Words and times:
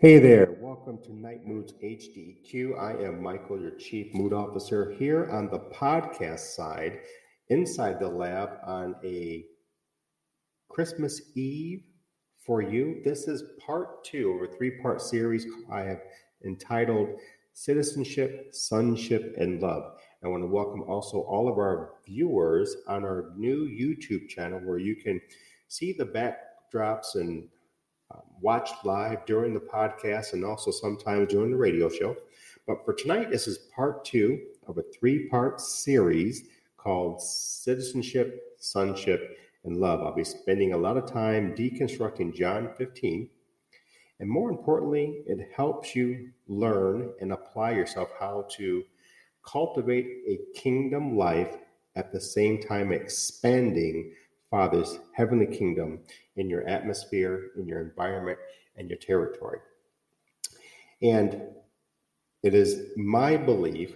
Hey 0.00 0.18
there, 0.18 0.56
welcome 0.62 0.96
to 1.02 1.10
NiteMoodz 1.10 1.74
HDQ. 1.84 2.80
I 2.80 3.04
am 3.04 3.22
Michael, 3.22 3.60
your 3.60 3.72
Chief 3.72 4.14
Mood 4.14 4.32
Officer, 4.32 4.94
here 4.98 5.28
on 5.30 5.50
the 5.50 5.58
podcast 5.58 6.54
side, 6.56 7.00
inside 7.50 8.00
the 8.00 8.08
lab 8.08 8.48
on 8.64 8.96
a 9.04 9.44
Christmas 10.70 11.20
Eve 11.34 11.82
for 12.38 12.62
you. 12.62 13.02
This 13.04 13.28
is 13.28 13.44
part 13.60 14.02
two 14.02 14.30
of 14.30 14.50
a 14.50 14.56
three 14.56 14.80
part 14.80 15.02
series 15.02 15.44
I 15.70 15.82
have 15.82 16.00
entitled 16.46 17.20
Citizenship, 17.52 18.54
Sonship, 18.54 19.34
and 19.36 19.60
Love. 19.60 19.98
I 20.24 20.28
want 20.28 20.42
to 20.42 20.46
welcome 20.46 20.82
also 20.84 21.18
all 21.18 21.46
of 21.46 21.58
our 21.58 21.96
viewers 22.06 22.74
on 22.88 23.04
our 23.04 23.32
new 23.36 23.68
YouTube 23.68 24.30
channel 24.30 24.60
where 24.60 24.78
you 24.78 24.96
can 24.96 25.20
see 25.68 25.92
the 25.92 26.06
backdrops 26.06 27.16
and 27.16 27.50
um, 28.10 28.22
watch 28.40 28.70
live 28.84 29.24
during 29.26 29.54
the 29.54 29.60
podcast 29.60 30.32
and 30.32 30.44
also 30.44 30.70
sometimes 30.70 31.28
during 31.28 31.50
the 31.50 31.56
radio 31.56 31.88
show. 31.88 32.16
But 32.66 32.84
for 32.84 32.92
tonight, 32.92 33.30
this 33.30 33.46
is 33.48 33.68
part 33.74 34.04
two 34.04 34.40
of 34.66 34.78
a 34.78 34.84
three 34.98 35.28
part 35.28 35.60
series 35.60 36.44
called 36.76 37.20
Citizenship, 37.20 38.54
Sonship, 38.58 39.36
and 39.64 39.76
Love. 39.76 40.00
I'll 40.00 40.14
be 40.14 40.24
spending 40.24 40.72
a 40.72 40.78
lot 40.78 40.96
of 40.96 41.10
time 41.10 41.54
deconstructing 41.54 42.34
John 42.34 42.70
15. 42.78 43.28
And 44.20 44.28
more 44.28 44.50
importantly, 44.50 45.22
it 45.26 45.48
helps 45.54 45.94
you 45.96 46.30
learn 46.46 47.12
and 47.20 47.32
apply 47.32 47.72
yourself 47.72 48.10
how 48.18 48.46
to 48.56 48.82
cultivate 49.44 50.06
a 50.28 50.38
kingdom 50.58 51.16
life 51.16 51.56
at 51.96 52.12
the 52.12 52.20
same 52.20 52.60
time 52.62 52.92
expanding 52.92 54.12
Father's 54.50 54.98
heavenly 55.12 55.46
kingdom 55.46 56.00
in 56.40 56.48
your 56.48 56.66
atmosphere, 56.66 57.50
in 57.56 57.68
your 57.68 57.82
environment, 57.82 58.38
and 58.76 58.88
your 58.88 58.98
territory. 58.98 59.58
And 61.02 61.42
it 62.42 62.54
is 62.54 62.96
my 62.96 63.36
belief, 63.36 63.94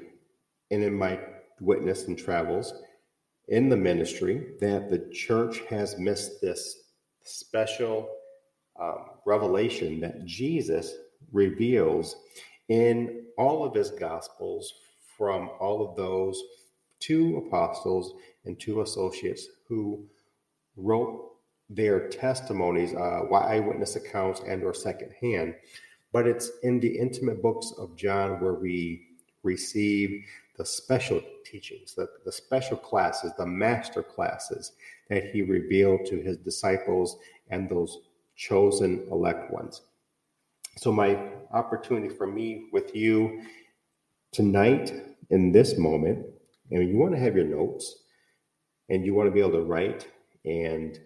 and 0.70 0.84
in 0.84 0.94
my 0.94 1.18
witness 1.60 2.06
and 2.06 2.18
travels 2.18 2.74
in 3.48 3.68
the 3.68 3.76
ministry, 3.76 4.54
that 4.60 4.90
the 4.90 5.10
church 5.12 5.60
has 5.70 5.98
missed 5.98 6.40
this 6.42 6.84
special 7.22 8.08
um, 8.80 9.06
revelation 9.24 10.00
that 10.00 10.24
Jesus 10.26 10.94
reveals 11.32 12.16
in 12.68 13.24
all 13.38 13.64
of 13.64 13.74
his 13.74 13.90
gospels 13.90 14.72
from 15.16 15.48
all 15.60 15.88
of 15.88 15.96
those 15.96 16.42
two 17.00 17.42
apostles 17.46 18.14
and 18.44 18.58
two 18.58 18.82
associates 18.82 19.46
who 19.68 20.04
wrote 20.76 21.33
their 21.70 22.08
testimonies, 22.08 22.94
uh, 22.94 23.22
eyewitness 23.32 23.96
accounts, 23.96 24.40
and 24.46 24.62
or 24.62 24.74
secondhand. 24.74 25.54
But 26.12 26.26
it's 26.26 26.50
in 26.62 26.80
the 26.80 26.98
intimate 26.98 27.42
books 27.42 27.72
of 27.78 27.96
John 27.96 28.40
where 28.40 28.54
we 28.54 29.06
receive 29.42 30.24
the 30.56 30.64
special 30.64 31.20
teachings, 31.44 31.94
the, 31.94 32.08
the 32.24 32.32
special 32.32 32.76
classes, 32.76 33.32
the 33.36 33.46
master 33.46 34.02
classes 34.02 34.72
that 35.08 35.30
he 35.30 35.42
revealed 35.42 36.06
to 36.06 36.16
his 36.16 36.36
disciples 36.38 37.18
and 37.50 37.68
those 37.68 37.98
chosen 38.36 39.06
elect 39.10 39.50
ones. 39.50 39.82
So, 40.76 40.92
my 40.92 41.18
opportunity 41.52 42.08
for 42.08 42.26
me 42.26 42.66
with 42.72 42.94
you 42.94 43.42
tonight 44.32 44.92
in 45.30 45.52
this 45.52 45.78
moment, 45.78 46.26
and 46.70 46.88
you 46.88 46.98
want 46.98 47.14
to 47.14 47.20
have 47.20 47.36
your 47.36 47.44
notes 47.44 48.04
and 48.88 49.04
you 49.04 49.14
want 49.14 49.28
to 49.28 49.32
be 49.32 49.40
able 49.40 49.52
to 49.52 49.62
write 49.62 50.08
and 50.44 51.00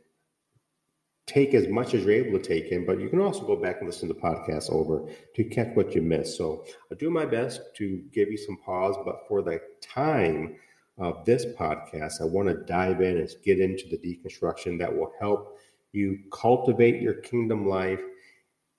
take 1.28 1.54
as 1.54 1.68
much 1.68 1.94
as 1.94 2.02
you're 2.02 2.12
able 2.12 2.38
to 2.38 2.44
take 2.44 2.72
in, 2.72 2.84
but 2.84 2.98
you 2.98 3.08
can 3.08 3.20
also 3.20 3.46
go 3.46 3.54
back 3.54 3.76
and 3.78 3.86
listen 3.86 4.08
to 4.08 4.14
the 4.14 4.20
podcast 4.20 4.70
over 4.70 5.08
to 5.34 5.44
catch 5.44 5.68
what 5.74 5.94
you 5.94 6.02
missed. 6.02 6.36
So 6.36 6.64
I 6.90 6.94
do 6.94 7.10
my 7.10 7.26
best 7.26 7.60
to 7.76 8.02
give 8.12 8.30
you 8.30 8.38
some 8.38 8.56
pause, 8.56 8.96
but 9.04 9.28
for 9.28 9.42
the 9.42 9.60
time 9.80 10.56
of 10.96 11.24
this 11.24 11.44
podcast, 11.44 12.20
I 12.20 12.24
want 12.24 12.48
to 12.48 12.54
dive 12.54 13.02
in 13.02 13.18
and 13.18 13.28
get 13.44 13.60
into 13.60 13.88
the 13.88 13.98
deconstruction 13.98 14.78
that 14.78 14.94
will 14.94 15.12
help 15.20 15.58
you 15.92 16.18
cultivate 16.32 17.00
your 17.00 17.14
kingdom 17.14 17.68
life 17.68 18.00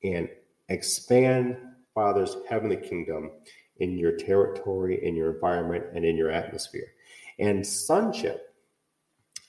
and 0.03 0.27
expand 0.69 1.57
Father's 1.93 2.37
heavenly 2.49 2.77
kingdom 2.77 3.31
in 3.77 3.97
your 3.97 4.17
territory, 4.17 5.05
in 5.05 5.16
your 5.16 5.33
environment, 5.33 5.85
and 5.93 6.03
in 6.03 6.17
your 6.17 6.31
atmosphere. 6.31 6.87
And 7.39 7.66
sonship 7.66 8.48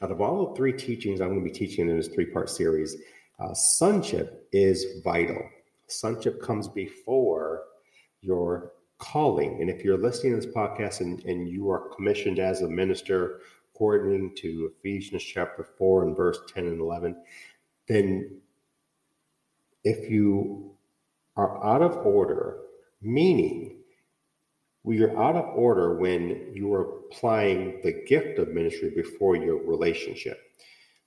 out 0.02 0.10
of 0.10 0.20
all 0.20 0.48
the 0.48 0.56
three 0.56 0.72
teachings 0.72 1.20
I'm 1.20 1.28
going 1.28 1.44
to 1.44 1.44
be 1.44 1.56
teaching 1.56 1.88
in 1.88 1.96
this 1.96 2.08
three 2.08 2.26
part 2.26 2.48
series, 2.48 2.96
uh, 3.38 3.54
sonship 3.54 4.48
is 4.52 5.00
vital. 5.04 5.42
Sonship 5.88 6.40
comes 6.42 6.68
before 6.68 7.64
your 8.20 8.72
calling. 8.98 9.60
And 9.60 9.70
if 9.70 9.84
you're 9.84 9.98
listening 9.98 10.34
to 10.38 10.46
this 10.46 10.54
podcast 10.54 11.00
and, 11.00 11.24
and 11.24 11.48
you 11.48 11.70
are 11.70 11.88
commissioned 11.94 12.38
as 12.38 12.62
a 12.62 12.68
minister, 12.68 13.40
according 13.74 14.34
to 14.36 14.70
Ephesians 14.78 15.22
chapter 15.22 15.64
4 15.64 16.04
and 16.04 16.16
verse 16.16 16.38
10 16.54 16.66
and 16.66 16.80
11, 16.80 17.16
then 17.88 18.40
if 19.84 20.10
you 20.10 20.70
are 21.36 21.64
out 21.64 21.82
of 21.82 21.96
order, 22.06 22.58
meaning 23.00 23.79
you're 24.84 25.22
out 25.22 25.36
of 25.36 25.54
order 25.56 25.98
when 25.98 26.52
you 26.54 26.72
are 26.72 26.98
applying 26.98 27.80
the 27.82 28.04
gift 28.06 28.38
of 28.38 28.48
ministry 28.48 28.90
before 28.94 29.36
your 29.36 29.62
relationship. 29.62 30.38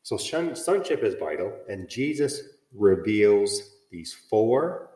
So, 0.04 0.18
sonship 0.18 1.04
is 1.04 1.16
vital, 1.16 1.54
and 1.70 1.90
Jesus 1.90 2.42
reveals 2.76 3.72
these 3.92 4.14
four 4.30 4.90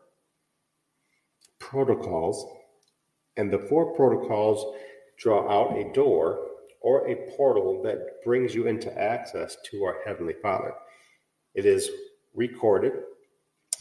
protocols, 1.59 2.45
and 3.37 3.51
the 3.51 3.59
four 3.59 3.95
protocols 3.95 4.75
draw 5.17 5.49
out 5.49 5.77
a 5.77 5.91
door 5.93 6.39
or 6.81 7.07
a 7.07 7.31
portal 7.35 7.81
that 7.83 8.23
brings 8.23 8.53
you 8.53 8.67
into 8.67 8.95
access 8.99 9.57
to 9.65 9.83
our 9.83 9.97
Heavenly 10.05 10.35
Father. 10.41 10.73
It 11.55 11.65
is 11.65 11.89
recorded 12.35 12.93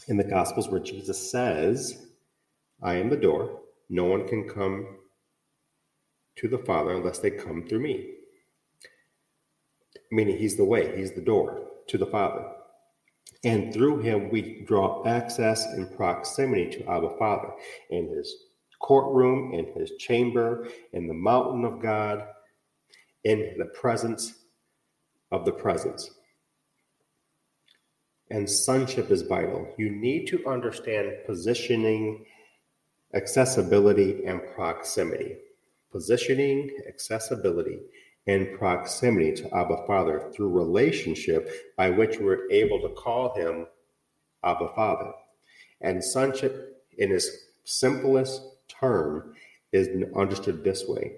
in 0.07 0.17
the 0.17 0.23
Gospels 0.23 0.69
where 0.69 0.79
Jesus 0.79 1.31
says, 1.31 2.07
I 2.81 2.95
am 2.95 3.09
the 3.09 3.17
door. 3.17 3.61
No 3.89 4.05
one 4.05 4.27
can 4.27 4.47
come 4.47 4.97
to 6.37 6.47
the 6.47 6.57
Father 6.57 6.91
unless 6.91 7.19
they 7.19 7.31
come 7.31 7.67
through 7.67 7.79
me. 7.79 8.13
Meaning, 10.11 10.37
He's 10.37 10.57
the 10.57 10.65
way, 10.65 10.97
He's 10.97 11.13
the 11.13 11.21
door 11.21 11.67
to 11.87 11.97
the 11.97 12.05
Father. 12.05 12.45
And 13.43 13.73
through 13.73 13.99
Him, 13.99 14.29
we 14.29 14.63
draw 14.65 15.05
access 15.05 15.65
and 15.65 15.95
proximity 15.95 16.69
to 16.71 16.89
Abba 16.89 17.17
Father 17.17 17.51
in 17.89 18.09
His 18.09 18.33
courtroom, 18.79 19.53
in 19.53 19.73
His 19.79 19.91
chamber, 19.97 20.67
in 20.93 21.07
the 21.07 21.13
mountain 21.13 21.65
of 21.65 21.81
God, 21.81 22.25
in 23.23 23.55
the 23.57 23.65
presence 23.65 24.33
of 25.31 25.45
the 25.45 25.51
presence. 25.51 26.09
And 28.29 28.49
sonship 28.49 29.09
is 29.09 29.21
vital. 29.21 29.73
You 29.77 29.89
need 29.89 30.27
to 30.27 30.45
understand 30.47 31.11
positioning 31.25 32.25
accessibility, 33.13 34.25
and 34.25 34.41
proximity. 34.55 35.37
Positioning, 35.91 36.69
accessibility, 36.87 37.79
and 38.27 38.57
proximity 38.57 39.33
to 39.33 39.55
Abba 39.55 39.85
Father 39.87 40.31
through 40.33 40.49
relationship 40.49 41.49
by 41.77 41.89
which 41.89 42.19
we're 42.19 42.49
able 42.51 42.81
to 42.81 42.89
call 42.89 43.33
him 43.35 43.67
Abba 44.43 44.69
Father. 44.75 45.13
And 45.81 46.03
sonship, 46.03 46.83
in 46.97 47.11
its 47.11 47.29
simplest 47.63 48.41
term, 48.67 49.33
is 49.71 49.89
understood 50.15 50.63
this 50.63 50.87
way 50.87 51.17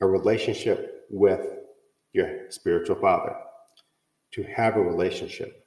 a 0.00 0.06
relationship 0.06 1.06
with 1.10 1.46
your 2.12 2.50
spiritual 2.50 2.96
father. 2.96 3.36
To 4.32 4.42
have 4.44 4.76
a 4.76 4.82
relationship, 4.82 5.66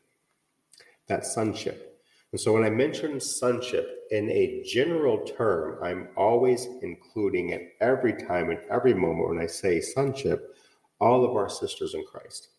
that 1.07 1.25
sonship. 1.25 1.92
And 2.33 2.41
so 2.41 2.51
when 2.51 2.63
I 2.63 2.69
mention 2.71 3.19
sonship 3.19 4.07
in 4.09 4.27
a 4.31 4.63
general 4.65 5.19
term, 5.19 5.77
I'm 5.83 6.07
always 6.17 6.67
including 6.81 7.53
at 7.53 7.61
every 7.79 8.13
time 8.13 8.49
and 8.49 8.57
every 8.71 8.95
moment 8.95 9.29
when 9.29 9.39
I 9.39 9.45
say 9.45 9.79
sonship, 9.79 10.55
all 10.99 11.23
of 11.23 11.35
our 11.35 11.47
sisters 11.47 11.93
in 11.93 12.03
Christ. 12.11 12.49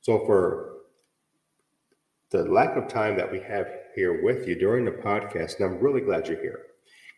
So 0.00 0.24
for 0.26 0.74
the 2.30 2.44
lack 2.44 2.76
of 2.76 2.86
time 2.86 3.16
that 3.16 3.30
we 3.30 3.40
have 3.40 3.66
here 3.96 4.22
with 4.22 4.46
you 4.46 4.54
during 4.54 4.84
the 4.84 4.92
podcast, 4.92 5.58
and 5.58 5.64
I'm 5.68 5.80
really 5.80 6.00
glad 6.00 6.28
you're 6.28 6.40
here. 6.40 6.66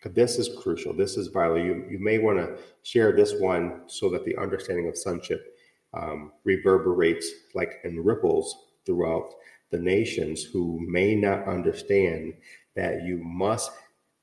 Because 0.02 0.16
this 0.16 0.38
is 0.38 0.56
crucial. 0.62 0.94
This 0.94 1.18
is 1.18 1.28
vital. 1.28 1.58
You, 1.58 1.84
you 1.90 1.98
may 1.98 2.16
want 2.18 2.38
to 2.38 2.56
share 2.84 3.12
this 3.12 3.34
one 3.38 3.82
so 3.86 4.08
that 4.10 4.24
the 4.24 4.36
understanding 4.38 4.88
of 4.88 4.96
sonship 4.96 5.58
um, 5.92 6.32
reverberates 6.44 7.30
like 7.54 7.80
in 7.84 8.02
ripples 8.02 8.68
throughout 8.86 9.34
the 9.74 9.80
nations 9.80 10.44
who 10.44 10.78
may 10.86 11.16
not 11.16 11.48
understand 11.48 12.32
that 12.76 13.02
you 13.02 13.18
must 13.18 13.72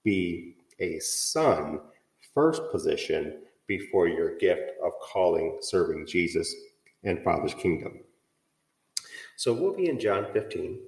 be 0.02 0.56
a 0.80 0.98
son 1.00 1.82
first 2.34 2.62
position 2.72 3.42
before 3.68 4.08
your 4.08 4.38
gift 4.38 4.72
of 4.82 4.94
calling, 5.02 5.58
serving 5.60 6.08
Jesus 6.08 6.56
and 7.04 7.22
Father's 7.22 7.54
kingdom. 7.54 8.00
So 9.36 9.52
we'll 9.52 9.76
be 9.76 9.90
in 9.90 10.00
John 10.00 10.28
15. 10.32 10.80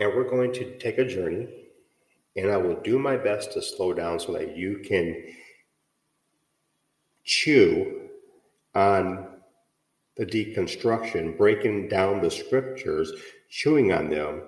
And 0.00 0.12
we're 0.12 0.28
going 0.28 0.52
to 0.54 0.76
take 0.78 0.98
a 0.98 1.04
journey, 1.04 1.46
and 2.34 2.50
I 2.50 2.56
will 2.56 2.80
do 2.80 2.98
my 2.98 3.16
best 3.16 3.52
to 3.52 3.62
slow 3.62 3.94
down 3.94 4.18
so 4.18 4.32
that 4.32 4.56
you 4.56 4.80
can 4.84 5.22
chew 7.22 8.08
on 8.74 9.35
the 10.16 10.26
deconstruction, 10.26 11.36
breaking 11.36 11.88
down 11.88 12.20
the 12.20 12.30
scriptures, 12.30 13.12
chewing 13.50 13.92
on 13.92 14.08
them, 14.08 14.42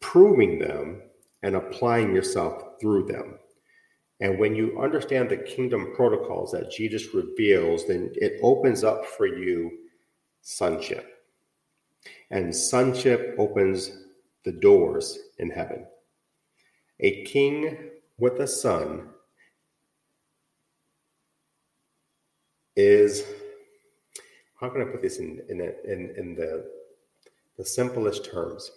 proving 0.00 0.58
them, 0.58 1.02
and 1.42 1.56
applying 1.56 2.14
yourself 2.14 2.80
through 2.80 3.04
them. 3.06 3.38
And 4.20 4.38
when 4.38 4.54
you 4.54 4.80
understand 4.80 5.28
the 5.28 5.36
kingdom 5.36 5.92
protocols 5.94 6.52
that 6.52 6.70
Jesus 6.70 7.12
reveals, 7.12 7.86
then 7.86 8.10
it 8.14 8.40
opens 8.42 8.82
up 8.82 9.04
for 9.04 9.26
you 9.26 9.70
sonship. 10.40 11.06
And 12.30 12.54
sonship 12.54 13.34
opens 13.38 13.90
the 14.44 14.52
doors 14.52 15.18
in 15.38 15.50
heaven. 15.50 15.84
A 17.00 17.24
king 17.24 17.76
with 18.18 18.40
a 18.40 18.46
son 18.46 19.10
is 22.74 23.24
how 24.66 24.72
can 24.72 24.82
I 24.82 24.86
put 24.86 25.00
this 25.00 25.18
in 25.18 25.40
in, 25.48 25.60
in, 25.60 26.14
in 26.16 26.34
the 26.34 26.68
the 27.56 27.64
simplest 27.64 28.24
terms? 28.24 28.72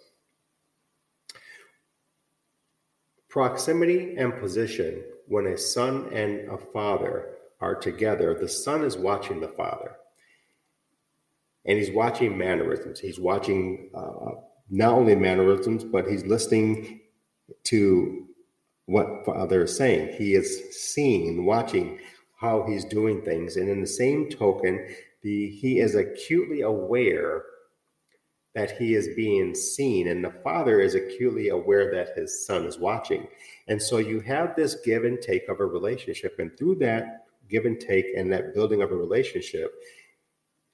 Proximity 3.28 4.14
and 4.16 4.38
position 4.38 5.02
when 5.26 5.46
a 5.46 5.58
son 5.58 6.08
and 6.12 6.48
a 6.48 6.58
father 6.58 7.30
are 7.60 7.74
together, 7.74 8.34
the 8.34 8.48
son 8.48 8.84
is 8.84 8.96
watching 8.96 9.40
the 9.40 9.48
father. 9.48 9.96
And 11.64 11.76
he's 11.76 11.90
watching 11.90 12.38
mannerisms. 12.38 13.00
He's 13.00 13.20
watching 13.20 13.90
uh, 13.94 14.40
not 14.70 14.94
only 14.94 15.14
mannerisms, 15.16 15.84
but 15.84 16.08
he's 16.08 16.24
listening 16.24 17.00
to 17.64 18.26
what 18.86 19.24
father 19.26 19.64
is 19.64 19.76
saying. 19.76 20.16
He 20.16 20.34
is 20.34 20.62
seeing, 20.70 21.28
and 21.28 21.46
watching 21.46 21.98
how 22.40 22.64
he's 22.66 22.84
doing 22.84 23.22
things. 23.22 23.56
And 23.56 23.68
in 23.68 23.80
the 23.80 23.86
same 23.86 24.30
token, 24.30 24.88
the, 25.22 25.50
he 25.50 25.80
is 25.80 25.94
acutely 25.94 26.62
aware 26.62 27.44
that 28.54 28.76
he 28.76 28.94
is 28.94 29.08
being 29.14 29.54
seen, 29.54 30.08
and 30.08 30.24
the 30.24 30.34
father 30.42 30.80
is 30.80 30.94
acutely 30.94 31.50
aware 31.50 31.92
that 31.92 32.16
his 32.16 32.46
son 32.46 32.64
is 32.64 32.78
watching. 32.78 33.28
And 33.68 33.80
so 33.80 33.98
you 33.98 34.20
have 34.20 34.56
this 34.56 34.76
give 34.84 35.04
and 35.04 35.20
take 35.20 35.48
of 35.48 35.60
a 35.60 35.66
relationship. 35.66 36.36
And 36.38 36.56
through 36.58 36.76
that 36.76 37.26
give 37.48 37.64
and 37.64 37.78
take 37.78 38.06
and 38.16 38.32
that 38.32 38.54
building 38.54 38.82
of 38.82 38.90
a 38.90 38.96
relationship, 38.96 39.72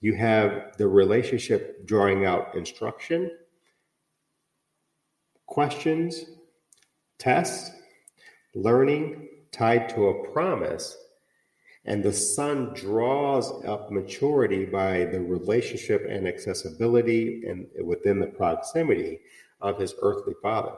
you 0.00 0.14
have 0.14 0.76
the 0.78 0.87
relationship 0.87 1.87
drawing 1.87 2.25
out 2.25 2.54
instruction, 2.54 3.31
questions, 5.46 6.25
tests, 7.19 7.70
learning 8.54 9.28
tied 9.52 9.88
to 9.90 10.08
a 10.08 10.32
promise 10.32 10.96
and 11.87 12.03
the 12.03 12.12
son 12.12 12.75
draws 12.75 13.65
up 13.65 13.91
maturity 13.91 14.65
by 14.65 15.05
the 15.05 15.21
relationship 15.21 16.05
and 16.09 16.27
accessibility 16.27 17.44
and 17.47 17.67
within 17.87 18.19
the 18.19 18.27
proximity 18.27 19.21
of 19.61 19.79
his 19.79 19.94
earthly 20.03 20.35
father. 20.43 20.75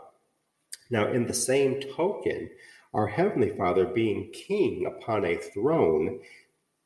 Now, 0.91 1.11
in 1.11 1.27
the 1.27 1.35
same 1.35 1.81
token, 1.81 2.51
our 2.95 3.07
heavenly 3.07 3.57
father, 3.57 3.87
being 3.87 4.31
king 4.33 4.87
upon 4.87 5.25
a 5.25 5.37
throne, 5.37 6.21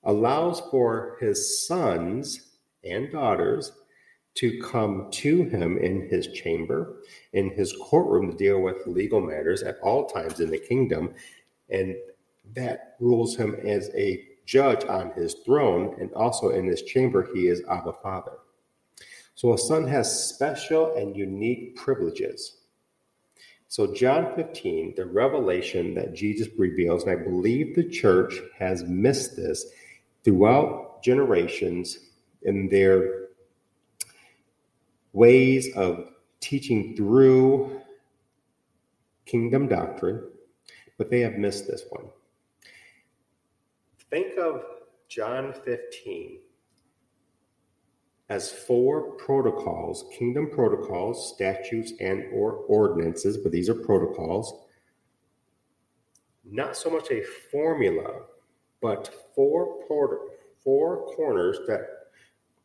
allows 0.05 0.61
for 0.71 1.17
his 1.21 1.67
sons 1.67 2.53
and 2.85 3.11
daughters 3.11 3.73
to 4.35 4.61
come 4.63 5.09
to 5.11 5.45
him 5.45 5.79
in 5.79 6.09
his 6.09 6.29
chamber, 6.29 7.03
in 7.33 7.51
his 7.51 7.75
courtroom 7.83 8.31
to 8.31 8.37
deal 8.37 8.61
with 8.61 8.87
legal 8.87 9.21
matters 9.21 9.63
at 9.63 9.79
all 9.83 10.07
times 10.07 10.41
in 10.41 10.51
the 10.51 10.59
kingdom. 10.59 11.13
And 11.69 11.97
that 12.55 12.97
rules 13.01 13.37
him 13.37 13.55
as 13.65 13.91
a 13.95 14.25
judge 14.45 14.85
on 14.85 15.13
his 15.13 15.35
throne, 15.45 15.97
and 16.01 16.13
also 16.15 16.51
in 16.51 16.67
his 16.67 16.83
chamber, 16.83 17.29
he 17.35 17.47
is 17.47 17.63
Abba 17.71 17.95
Father. 18.03 18.39
So 19.35 19.55
a 19.55 19.59
son 19.59 19.87
has 19.89 20.29
special 20.29 20.95
and 20.97 21.17
unique 21.17 21.77
privileges. 21.77 22.59
So, 23.69 23.95
John 23.95 24.35
15, 24.37 24.97
the 24.97 25.07
revelation 25.07 25.95
that 25.95 26.13
Jesus 26.13 26.49
reveals, 26.59 27.05
and 27.05 27.13
I 27.13 27.25
believe 27.25 27.75
the 27.75 27.89
church 27.89 28.39
has 28.59 28.85
missed 28.85 29.35
this 29.35 29.65
throughout 30.25 31.03
generations 31.03 31.99
in 32.43 32.69
their 32.69 33.29
ways 35.15 35.75
of 35.75 36.11
teaching 36.41 36.95
through 36.97 37.81
kingdom 39.25 39.69
doctrine, 39.69 40.23
but 40.99 41.11
they 41.11 41.21
have 41.21 41.39
missed 41.39 41.67
this 41.67 41.85
one. 41.89 42.11
Think 44.13 44.37
of 44.37 44.63
John 45.09 45.55
15 45.65 46.39
as 48.29 48.53
four 48.53 49.13
protocols, 49.13 50.05
kingdom 50.13 50.51
protocols, 50.51 51.33
statutes, 51.35 51.95
and 51.99 52.25
or 52.31 52.57
ordinances, 52.69 53.39
but 53.39 53.53
these 53.53 53.71
are 53.71 53.75
protocols. 53.75 54.67
Not 56.45 56.77
so 56.77 56.91
much 56.91 57.11
a 57.11 57.23
formula, 57.51 58.27
but 58.83 59.09
four 59.35 59.79
four 60.63 61.07
corners 61.17 61.61
that 61.67 61.81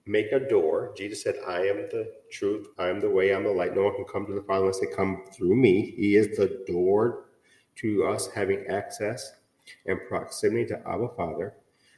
make 0.06 0.34
a 0.34 0.50
door. 0.50 0.94
Jesus 0.98 1.24
said, 1.24 1.36
I 1.48 1.62
am 1.62 1.78
the 1.92 2.12
truth, 2.30 2.68
I 2.78 2.90
am 2.90 3.00
the 3.00 3.10
way, 3.10 3.34
I'm 3.34 3.46
the 3.46 3.52
light. 3.52 3.74
No 3.74 3.84
one 3.84 3.96
can 3.96 4.04
come 4.04 4.26
to 4.26 4.34
the 4.34 4.44
Father 4.44 4.66
unless 4.66 4.82
they 4.82 4.94
come 4.94 5.24
through 5.34 5.56
me. 5.56 5.94
He 5.96 6.18
is 6.18 6.36
the 6.36 6.66
door 6.68 7.30
to 7.78 8.06
us 8.06 8.28
having 8.36 8.66
access 8.68 9.32
and 9.86 10.00
proximity 10.08 10.66
to 10.66 10.80
Abba 10.88 11.10
Father. 11.16 11.54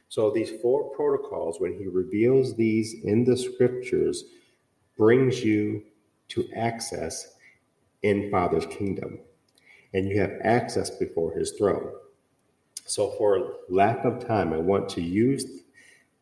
So 0.08 0.30
these 0.30 0.50
four 0.60 0.90
protocols, 0.90 1.60
when 1.60 1.78
he 1.78 1.86
reveals 1.86 2.56
these 2.56 3.04
in 3.04 3.24
the 3.24 3.36
scriptures, 3.36 4.24
brings 4.96 5.44
you 5.44 5.82
to 6.28 6.48
access 6.54 7.34
in 8.02 8.30
Father's 8.30 8.66
kingdom. 8.66 9.18
And 9.92 10.08
you 10.08 10.20
have 10.20 10.38
access 10.42 10.90
before 10.90 11.36
his 11.36 11.52
throne. 11.52 11.92
So, 12.86 13.12
for 13.18 13.54
lack 13.68 14.04
of 14.04 14.26
time, 14.26 14.52
I 14.52 14.58
want 14.58 14.88
to 14.90 15.00
use 15.00 15.44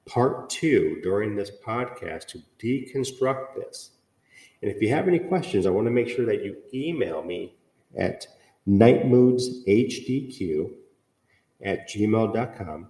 part 0.06 0.50
two 0.50 1.00
during 1.02 1.34
this 1.34 1.50
podcast 1.64 2.26
to 2.28 2.42
deconstruct 2.58 3.54
this. 3.56 3.90
And 4.62 4.70
if 4.70 4.82
you 4.82 4.90
have 4.90 5.08
any 5.08 5.18
questions, 5.18 5.66
I 5.66 5.70
want 5.70 5.86
to 5.86 5.90
make 5.90 6.08
sure 6.08 6.26
that 6.26 6.44
you 6.44 6.56
email 6.74 7.22
me 7.22 7.54
at 7.96 8.26
nitemoodzhdq 8.68 10.70
at 11.62 11.88
gmail.com. 11.88 12.88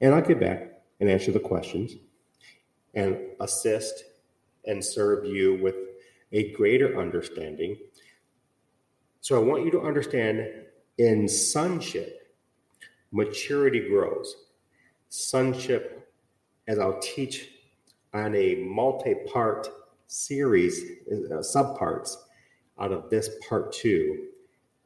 And 0.00 0.14
I'll 0.14 0.22
get 0.22 0.40
back 0.40 0.82
and 1.00 1.08
answer 1.08 1.32
the 1.32 1.40
questions 1.40 1.96
and 2.94 3.18
assist 3.40 4.04
and 4.66 4.84
serve 4.84 5.24
you 5.24 5.58
with 5.62 5.74
a 6.32 6.52
greater 6.52 6.98
understanding. 6.98 7.76
So 9.20 9.36
I 9.36 9.44
want 9.44 9.64
you 9.64 9.70
to 9.72 9.80
understand 9.80 10.46
in 10.98 11.28
sonship, 11.28 12.34
maturity 13.12 13.88
grows. 13.88 14.34
Sonship, 15.08 16.12
as 16.66 16.78
I'll 16.78 16.98
teach 17.00 17.50
on 18.12 18.34
a 18.34 18.56
multi 18.56 19.14
part 19.32 19.68
series, 20.06 20.82
uh, 21.10 21.36
subparts 21.36 22.16
out 22.78 22.92
of 22.92 23.10
this 23.10 23.30
part 23.48 23.72
two, 23.72 24.26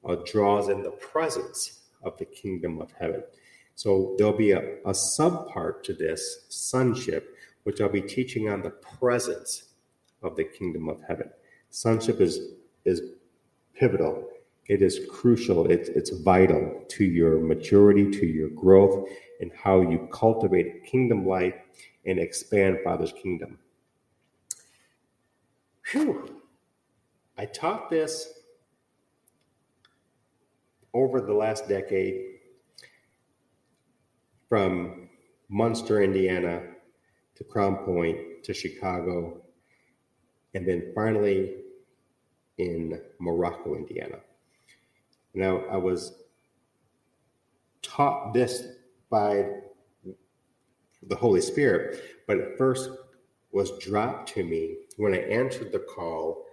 uh, 0.05 0.17
draws 0.25 0.69
in 0.69 0.83
the 0.83 0.91
presence 0.91 1.82
of 2.03 2.17
the 2.19 2.25
kingdom 2.25 2.81
of 2.81 2.93
heaven. 2.99 3.23
So 3.75 4.15
there'll 4.19 4.37
be 4.37 4.53
a, 4.53 4.77
a 4.85 4.93
subpart 4.93 5.83
to 5.85 5.95
this 5.95 6.47
sonship, 6.49 7.37
which 7.65 7.81
I'll 7.81 7.89
be 7.89 8.03
teaching 8.03 8.49
on 8.49 8.63
the 8.63 8.71
presence 8.71 9.65
of 10.23 10.37
the 10.37 10.45
kingdom 10.45 10.89
of 10.89 11.01
heaven. 11.07 11.31
Sonship 11.71 12.21
is 12.21 12.39
is 12.85 13.01
pivotal. 13.75 14.29
It 14.67 14.83
is 14.83 15.01
crucial. 15.11 15.71
It's 15.71 15.89
it's 15.89 16.11
vital 16.11 16.85
to 16.89 17.05
your 17.05 17.41
maturity, 17.41 18.11
to 18.11 18.27
your 18.27 18.51
growth, 18.51 19.09
and 19.41 19.51
how 19.53 19.81
you 19.81 20.09
cultivate 20.13 20.85
kingdom 20.85 21.27
life 21.27 21.55
and 22.05 22.19
expand 22.19 22.79
Father's 22.85 23.13
kingdom. 23.13 23.59
Whew. 25.91 26.41
I 27.37 27.47
taught 27.47 27.91
this 27.91 28.42
over 30.95 31.21
the 31.21 31.33
last 31.33 31.69
decade 31.69 32.39
from 34.49 35.09
Munster, 35.49 36.03
Indiana 36.03 36.63
to 37.37 37.45
Crown 37.45 37.77
Point 37.85 38.45
to 38.45 38.53
Chicago, 38.53 39.43
and 40.55 40.67
then 40.67 40.93
finally 40.95 41.57
in 42.59 43.01
Morocco, 43.19 43.75
Indiana. 43.75 44.19
Now, 45.35 45.65
I 45.71 45.77
was 45.79 46.23
taught 47.81 48.35
this 48.35 48.67
by 49.11 49.47
the 51.03 51.17
Holy 51.17 51.41
Spirit, 51.41 52.23
but 52.27 52.37
it 52.37 52.59
first 52.59 52.91
was 53.51 53.79
dropped 53.79 54.29
to 54.35 54.45
me 54.45 54.77
when 54.97 55.15
I 55.15 55.19
answered 55.19 55.73
the 55.73 55.81
call 55.81 56.45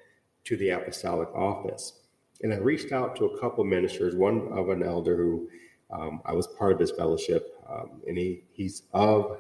to 0.46 0.58
the 0.58 0.70
apostolic 0.70 1.30
office. 1.36 1.99
And 2.42 2.54
I 2.54 2.58
reached 2.58 2.92
out 2.92 3.16
to 3.18 3.26
a 3.26 3.40
couple 3.40 3.64
ministers, 3.64 4.16
one 4.16 4.48
of 4.52 4.70
an 4.70 4.84
elder 4.84 5.18
who 5.18 5.50
um, 5.92 6.22
I 6.26 6.34
was 6.34 6.48
part 6.48 6.74
of 6.74 6.80
his 6.80 6.92
fellowship, 6.92 7.56
um, 7.68 8.02
and 8.08 8.18
he, 8.18 8.44
he's 8.52 8.84
of 8.94 9.38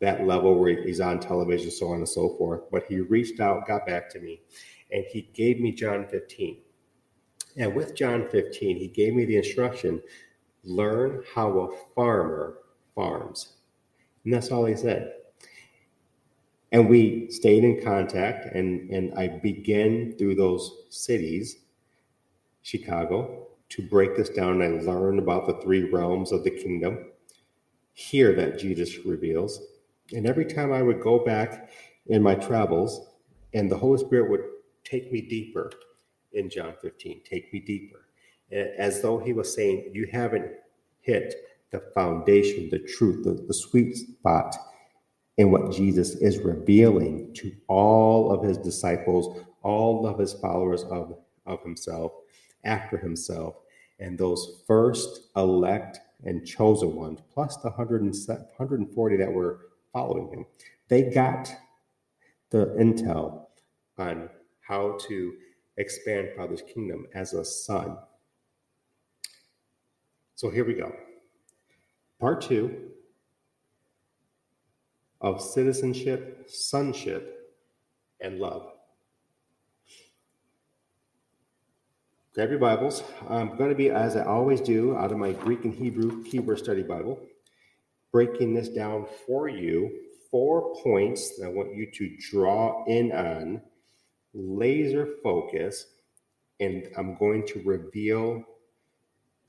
that 0.00 0.26
level 0.26 0.58
where 0.58 0.82
he's 0.82 1.00
on 1.00 1.18
television, 1.18 1.70
so 1.70 1.88
on 1.88 1.98
and 1.98 2.08
so 2.08 2.36
forth. 2.36 2.62
But 2.70 2.84
he 2.88 3.00
reached 3.00 3.40
out, 3.40 3.66
got 3.66 3.86
back 3.86 4.10
to 4.10 4.20
me, 4.20 4.42
and 4.92 5.04
he 5.10 5.30
gave 5.32 5.60
me 5.60 5.72
John 5.72 6.06
15. 6.06 6.58
And 7.56 7.74
with 7.74 7.94
John 7.96 8.28
15, 8.28 8.76
he 8.76 8.88
gave 8.88 9.14
me 9.14 9.24
the 9.24 9.38
instruction 9.38 10.02
learn 10.64 11.22
how 11.34 11.58
a 11.60 11.76
farmer 11.94 12.58
farms. 12.94 13.54
And 14.24 14.34
that's 14.34 14.50
all 14.50 14.66
he 14.66 14.76
said. 14.76 15.12
And 16.72 16.88
we 16.88 17.30
stayed 17.30 17.64
in 17.64 17.82
contact, 17.82 18.54
and, 18.54 18.90
and 18.90 19.14
I 19.14 19.28
began 19.28 20.12
through 20.18 20.34
those 20.34 20.70
cities, 20.90 21.58
Chicago, 22.66 23.46
to 23.68 23.80
break 23.80 24.16
this 24.16 24.28
down 24.28 24.60
and 24.60 24.84
learn 24.84 25.20
about 25.20 25.46
the 25.46 25.54
three 25.62 25.88
realms 25.88 26.32
of 26.32 26.42
the 26.42 26.50
kingdom 26.50 27.12
here 27.92 28.34
that 28.34 28.58
Jesus 28.58 29.06
reveals. 29.06 29.62
And 30.12 30.26
every 30.26 30.44
time 30.44 30.72
I 30.72 30.82
would 30.82 31.00
go 31.00 31.24
back 31.24 31.70
in 32.06 32.20
my 32.24 32.34
travels, 32.34 33.06
and 33.54 33.70
the 33.70 33.78
Holy 33.78 33.98
Spirit 33.98 34.28
would 34.30 34.40
take 34.82 35.12
me 35.12 35.20
deeper 35.20 35.70
in 36.32 36.50
John 36.50 36.74
15, 36.82 37.22
take 37.24 37.52
me 37.52 37.60
deeper, 37.60 38.08
as 38.50 39.00
though 39.00 39.18
He 39.18 39.32
was 39.32 39.54
saying, 39.54 39.92
You 39.92 40.08
haven't 40.10 40.50
hit 41.02 41.34
the 41.70 41.84
foundation, 41.94 42.68
the 42.68 42.80
truth, 42.80 43.22
the, 43.22 43.44
the 43.46 43.54
sweet 43.54 43.96
spot 43.96 44.56
in 45.36 45.52
what 45.52 45.70
Jesus 45.70 46.16
is 46.16 46.38
revealing 46.38 47.32
to 47.34 47.52
all 47.68 48.32
of 48.32 48.42
His 48.42 48.58
disciples, 48.58 49.40
all 49.62 50.04
of 50.04 50.18
His 50.18 50.32
followers 50.32 50.82
of, 50.82 51.16
of 51.46 51.62
Himself, 51.62 52.10
after 52.66 52.98
Himself, 52.98 53.54
and 53.98 54.18
those 54.18 54.62
first 54.66 55.30
elect 55.36 56.00
and 56.24 56.46
chosen 56.46 56.94
ones, 56.94 57.20
plus 57.32 57.56
the 57.58 57.70
140 57.70 59.16
that 59.16 59.32
were 59.32 59.60
following 59.92 60.28
him. 60.30 60.46
They 60.88 61.10
got 61.10 61.50
the 62.50 62.66
intel 62.78 63.46
on 63.98 64.28
how 64.60 64.98
to 65.08 65.34
expand 65.76 66.30
Father's 66.36 66.62
kingdom 66.62 67.06
as 67.14 67.32
a 67.32 67.44
son. 67.44 67.96
So 70.34 70.50
here 70.50 70.66
we 70.66 70.74
go. 70.74 70.94
Part 72.20 72.42
two 72.42 72.90
of 75.20 75.40
citizenship, 75.40 76.44
sonship, 76.48 77.54
and 78.20 78.38
love. 78.38 78.75
Grab 82.36 82.50
your 82.50 82.58
Bibles. 82.58 83.02
I'm 83.30 83.56
going 83.56 83.70
to 83.70 83.74
be, 83.74 83.88
as 83.88 84.14
I 84.14 84.22
always 84.22 84.60
do, 84.60 84.94
out 84.94 85.10
of 85.10 85.16
my 85.16 85.32
Greek 85.32 85.64
and 85.64 85.72
Hebrew 85.72 86.22
Hebrew 86.22 86.54
Study 86.58 86.82
Bible 86.82 87.18
breaking 88.12 88.52
this 88.52 88.68
down 88.68 89.06
for 89.26 89.48
you. 89.48 89.90
Four 90.30 90.74
points 90.82 91.38
that 91.38 91.46
I 91.46 91.48
want 91.48 91.74
you 91.74 91.90
to 91.90 92.16
draw 92.30 92.84
in 92.84 93.10
on, 93.10 93.62
laser 94.34 95.14
focus, 95.22 95.86
and 96.60 96.90
I'm 96.98 97.14
going 97.14 97.46
to 97.46 97.62
reveal 97.64 98.44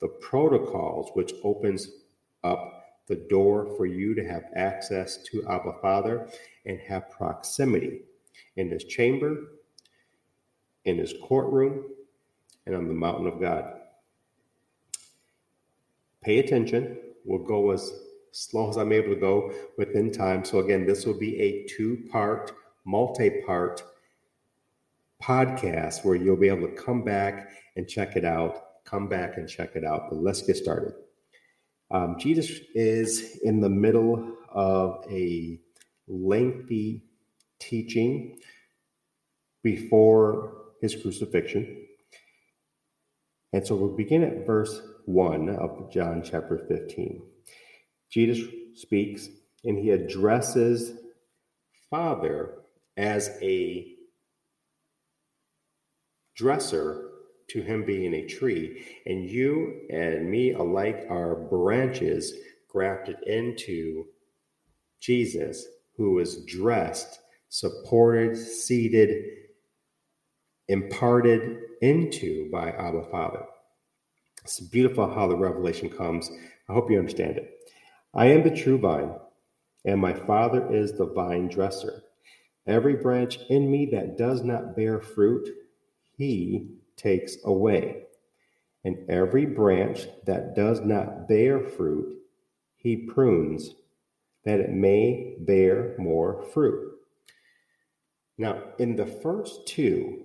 the 0.00 0.08
protocols 0.08 1.10
which 1.12 1.34
opens 1.44 1.90
up 2.42 3.02
the 3.06 3.16
door 3.28 3.66
for 3.76 3.84
you 3.84 4.14
to 4.14 4.26
have 4.26 4.44
access 4.56 5.18
to 5.24 5.46
Abba 5.46 5.74
Father 5.82 6.26
and 6.64 6.80
have 6.80 7.10
proximity 7.10 8.04
in 8.56 8.70
his 8.70 8.84
chamber, 8.84 9.36
in 10.86 10.96
his 10.96 11.12
courtroom, 11.22 11.84
and 12.68 12.76
on 12.76 12.86
the 12.86 12.94
mountain 12.94 13.26
of 13.26 13.40
God. 13.40 13.64
Pay 16.22 16.38
attention. 16.38 16.98
We'll 17.24 17.44
go 17.44 17.70
as 17.70 17.92
slow 18.32 18.68
as 18.68 18.76
I'm 18.76 18.92
able 18.92 19.14
to 19.14 19.20
go 19.20 19.52
within 19.76 20.12
time. 20.12 20.44
So, 20.44 20.60
again, 20.60 20.86
this 20.86 21.06
will 21.06 21.18
be 21.18 21.40
a 21.40 21.66
two 21.66 22.04
part, 22.12 22.52
multi 22.84 23.42
part 23.46 23.82
podcast 25.22 26.04
where 26.04 26.14
you'll 26.14 26.36
be 26.36 26.48
able 26.48 26.68
to 26.68 26.74
come 26.74 27.02
back 27.02 27.50
and 27.76 27.88
check 27.88 28.16
it 28.16 28.24
out, 28.24 28.84
come 28.84 29.08
back 29.08 29.36
and 29.36 29.48
check 29.48 29.74
it 29.74 29.84
out. 29.84 30.10
But 30.10 30.18
let's 30.18 30.42
get 30.42 30.56
started. 30.56 30.92
Um, 31.90 32.16
Jesus 32.18 32.60
is 32.74 33.38
in 33.42 33.60
the 33.60 33.68
middle 33.68 34.36
of 34.50 35.04
a 35.10 35.58
lengthy 36.06 37.02
teaching 37.58 38.38
before 39.62 40.64
his 40.80 40.94
crucifixion. 40.94 41.86
And 43.52 43.66
so 43.66 43.74
we'll 43.74 43.96
begin 43.96 44.22
at 44.22 44.46
verse 44.46 44.80
1 45.06 45.48
of 45.50 45.90
John 45.90 46.22
chapter 46.22 46.58
15. 46.68 47.22
Jesus 48.10 48.46
speaks 48.74 49.28
and 49.64 49.78
he 49.78 49.90
addresses 49.90 50.92
Father 51.90 52.54
as 52.96 53.30
a 53.40 53.94
dresser 56.36 57.08
to 57.48 57.62
him 57.62 57.84
being 57.84 58.12
a 58.14 58.26
tree, 58.26 58.84
and 59.06 59.28
you 59.28 59.86
and 59.90 60.30
me 60.30 60.52
alike 60.52 61.06
are 61.08 61.34
branches 61.34 62.34
grafted 62.68 63.16
into 63.26 64.04
Jesus, 65.00 65.66
who 65.96 66.18
is 66.18 66.44
dressed, 66.44 67.20
supported, 67.48 68.36
seated, 68.36 69.24
imparted 70.68 71.58
into 71.80 72.50
by 72.50 72.70
Abba 72.70 73.04
Father. 73.10 73.44
It's 74.44 74.60
beautiful 74.60 75.12
how 75.12 75.26
the 75.26 75.36
revelation 75.36 75.88
comes. 75.88 76.30
I 76.68 76.72
hope 76.72 76.90
you 76.90 76.98
understand 76.98 77.38
it. 77.38 77.50
I 78.14 78.26
am 78.26 78.42
the 78.42 78.54
true 78.54 78.78
vine, 78.78 79.14
and 79.84 80.00
my 80.00 80.12
Father 80.12 80.72
is 80.74 80.92
the 80.92 81.06
vine 81.06 81.48
dresser. 81.48 82.02
Every 82.66 82.96
branch 82.96 83.38
in 83.48 83.70
me 83.70 83.86
that 83.92 84.18
does 84.18 84.42
not 84.42 84.76
bear 84.76 85.00
fruit, 85.00 85.48
he 86.16 86.76
takes 86.96 87.36
away. 87.44 88.02
And 88.84 89.08
every 89.10 89.46
branch 89.46 90.06
that 90.26 90.54
does 90.54 90.80
not 90.80 91.28
bear 91.28 91.60
fruit, 91.60 92.16
he 92.76 92.96
prunes, 92.96 93.74
that 94.44 94.60
it 94.60 94.70
may 94.70 95.36
bear 95.40 95.94
more 95.98 96.42
fruit. 96.52 96.94
Now, 98.36 98.62
in 98.78 98.96
the 98.96 99.06
first 99.06 99.66
two, 99.66 100.24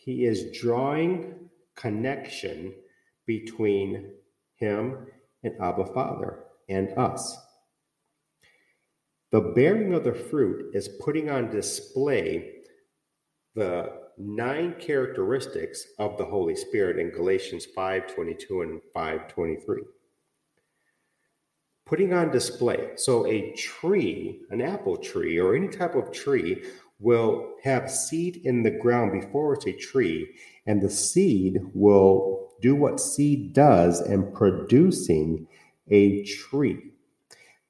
he 0.00 0.24
is 0.24 0.58
drawing 0.58 1.34
connection 1.76 2.74
between 3.26 4.14
him 4.56 5.06
and 5.42 5.54
Abba 5.60 5.84
Father 5.92 6.44
and 6.70 6.88
us. 6.96 7.36
The 9.30 9.52
bearing 9.54 9.92
of 9.92 10.04
the 10.04 10.14
fruit 10.14 10.74
is 10.74 10.88
putting 11.00 11.28
on 11.28 11.50
display 11.50 12.62
the 13.54 13.92
nine 14.16 14.76
characteristics 14.80 15.86
of 15.98 16.16
the 16.16 16.24
Holy 16.24 16.56
Spirit 16.56 16.98
in 16.98 17.10
Galatians 17.10 17.66
5:22 17.66 18.62
and 18.62 18.80
5:23. 18.94 19.82
Putting 21.84 22.14
on 22.14 22.30
display. 22.30 22.92
So 22.96 23.26
a 23.26 23.52
tree, 23.52 24.46
an 24.48 24.62
apple 24.62 24.96
tree 24.96 25.38
or 25.38 25.54
any 25.54 25.68
type 25.68 25.94
of 25.94 26.10
tree 26.10 26.64
will 27.00 27.54
have 27.64 27.90
seed 27.90 28.36
in 28.44 28.62
the 28.62 28.70
ground 28.70 29.20
before 29.20 29.54
it's 29.54 29.66
a 29.66 29.72
tree 29.72 30.28
and 30.66 30.80
the 30.80 30.90
seed 30.90 31.58
will 31.74 32.50
do 32.60 32.74
what 32.74 33.00
seed 33.00 33.52
does 33.52 34.00
in 34.02 34.30
producing 34.32 35.46
a 35.90 36.22
tree. 36.24 36.92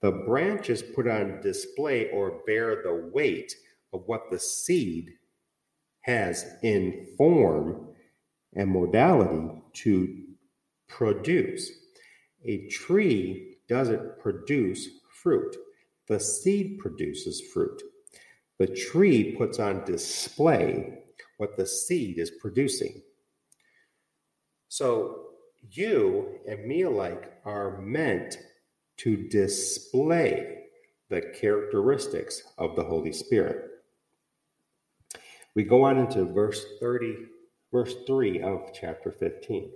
The 0.01 0.11
branches 0.11 0.83
put 0.83 1.07
on 1.07 1.41
display 1.41 2.11
or 2.11 2.41
bear 2.47 2.83
the 2.83 3.11
weight 3.13 3.55
of 3.93 4.03
what 4.07 4.31
the 4.31 4.39
seed 4.39 5.13
has 6.03 6.45
in 6.63 7.07
form 7.17 7.89
and 8.55 8.71
modality 8.71 9.63
to 9.75 10.23
produce. 10.89 11.71
A 12.45 12.67
tree 12.69 13.59
doesn't 13.69 14.19
produce 14.19 14.89
fruit, 15.23 15.57
the 16.09 16.19
seed 16.19 16.79
produces 16.79 17.41
fruit. 17.53 17.81
The 18.61 18.67
tree 18.67 19.35
puts 19.37 19.59
on 19.59 19.87
display 19.87 20.99
what 21.39 21.57
the 21.57 21.67
seed 21.67 22.19
is 22.19 22.31
producing. 22.31 23.01
So 24.69 25.29
you 25.71 26.39
and 26.47 26.67
me 26.67 26.83
alike 26.83 27.33
are 27.47 27.81
meant 27.81 28.37
to 28.99 29.17
display 29.29 30.59
the 31.09 31.23
characteristics 31.41 32.43
of 32.59 32.77
the 32.77 32.85
Holy 32.85 33.15
Spirit. 33.15 33.65
We 35.55 35.65
go 35.65 35.85
on 35.85 35.97
into 35.97 36.27
verse 36.27 36.63
30, 36.81 37.17
verse 37.73 37.95
3 38.07 38.43
of 38.43 38.75
chapter 38.79 39.11
15. 39.11 39.71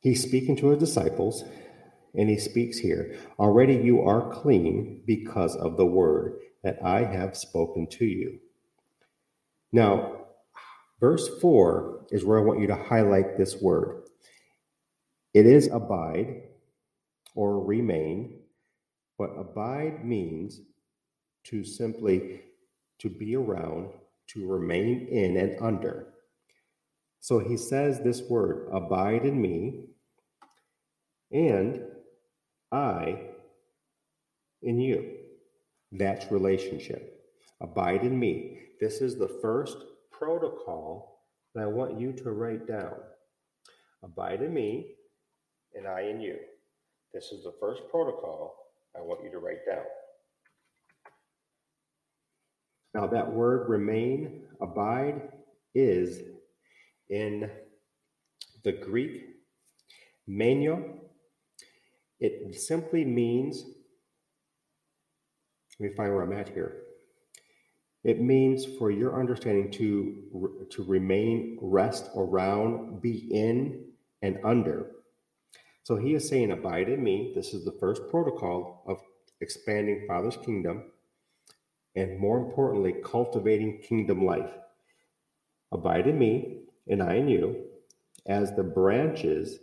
He's 0.00 0.22
speaking 0.22 0.56
to 0.56 0.68
his 0.68 0.80
disciples, 0.80 1.44
and 2.14 2.28
he 2.28 2.38
speaks 2.38 2.76
here 2.76 3.16
Already 3.38 3.76
you 3.76 4.02
are 4.02 4.30
clean 4.30 5.02
because 5.06 5.56
of 5.56 5.78
the 5.78 5.86
word 5.86 6.38
that 6.62 6.78
I 6.84 7.04
have 7.04 7.36
spoken 7.36 7.86
to 7.88 8.04
you. 8.04 8.38
Now, 9.72 10.22
Verse 11.02 11.28
4 11.40 12.06
is 12.12 12.24
where 12.24 12.38
I 12.38 12.42
want 12.42 12.60
you 12.60 12.68
to 12.68 12.76
highlight 12.76 13.36
this 13.36 13.60
word. 13.60 14.04
It 15.34 15.46
is 15.46 15.66
abide 15.66 16.44
or 17.34 17.64
remain, 17.64 18.38
but 19.18 19.30
abide 19.36 20.04
means 20.04 20.60
to 21.46 21.64
simply 21.64 22.42
to 23.00 23.10
be 23.10 23.34
around, 23.34 23.88
to 24.28 24.46
remain 24.46 25.08
in 25.08 25.36
and 25.36 25.60
under. 25.60 26.06
So 27.18 27.40
he 27.40 27.56
says 27.56 27.98
this 27.98 28.22
word, 28.30 28.68
abide 28.72 29.24
in 29.24 29.42
me, 29.42 29.86
and 31.32 31.82
I 32.70 33.22
in 34.62 34.78
you. 34.78 35.21
That's 35.92 36.32
relationship. 36.32 37.20
Abide 37.60 38.02
in 38.02 38.18
me. 38.18 38.58
This 38.80 39.00
is 39.00 39.18
the 39.18 39.38
first 39.40 39.76
protocol 40.10 41.20
that 41.54 41.62
I 41.62 41.66
want 41.66 42.00
you 42.00 42.12
to 42.12 42.32
write 42.32 42.66
down. 42.66 42.94
Abide 44.02 44.42
in 44.42 44.52
me, 44.52 44.94
and 45.74 45.86
I 45.86 46.02
in 46.02 46.20
you. 46.20 46.38
This 47.12 47.26
is 47.26 47.44
the 47.44 47.54
first 47.60 47.82
protocol 47.90 48.56
I 48.96 49.00
want 49.00 49.22
you 49.22 49.30
to 49.30 49.38
write 49.38 49.64
down. 49.66 49.84
Now, 52.94 53.06
that 53.06 53.32
word 53.32 53.68
remain, 53.68 54.42
abide, 54.60 55.28
is 55.74 56.22
in 57.08 57.50
the 58.64 58.72
Greek 58.72 59.28
meno. 60.26 61.00
It 62.20 62.54
simply 62.54 63.04
means, 63.04 63.64
let 65.78 65.90
me 65.90 65.96
find 65.96 66.12
where 66.12 66.22
I'm 66.22 66.32
at 66.32 66.48
here. 66.48 66.82
It 68.04 68.20
means 68.20 68.66
for 68.78 68.90
your 68.90 69.18
understanding 69.18 69.70
to, 69.72 70.66
to 70.70 70.82
remain, 70.84 71.58
rest 71.60 72.10
around, 72.16 73.00
be 73.00 73.28
in, 73.30 73.84
and 74.22 74.38
under. 74.44 74.90
So 75.84 75.96
he 75.96 76.14
is 76.14 76.28
saying, 76.28 76.50
Abide 76.50 76.88
in 76.88 77.02
me. 77.02 77.32
This 77.34 77.54
is 77.54 77.64
the 77.64 77.76
first 77.78 78.02
protocol 78.10 78.84
of 78.86 78.98
expanding 79.40 80.04
Father's 80.08 80.36
kingdom 80.36 80.84
and 81.94 82.18
more 82.18 82.38
importantly, 82.38 82.94
cultivating 83.04 83.80
kingdom 83.82 84.24
life. 84.24 84.50
Abide 85.72 86.06
in 86.06 86.18
me, 86.18 86.62
and 86.88 87.02
I 87.02 87.14
in 87.14 87.28
you, 87.28 87.64
as 88.26 88.54
the 88.54 88.62
branches 88.62 89.58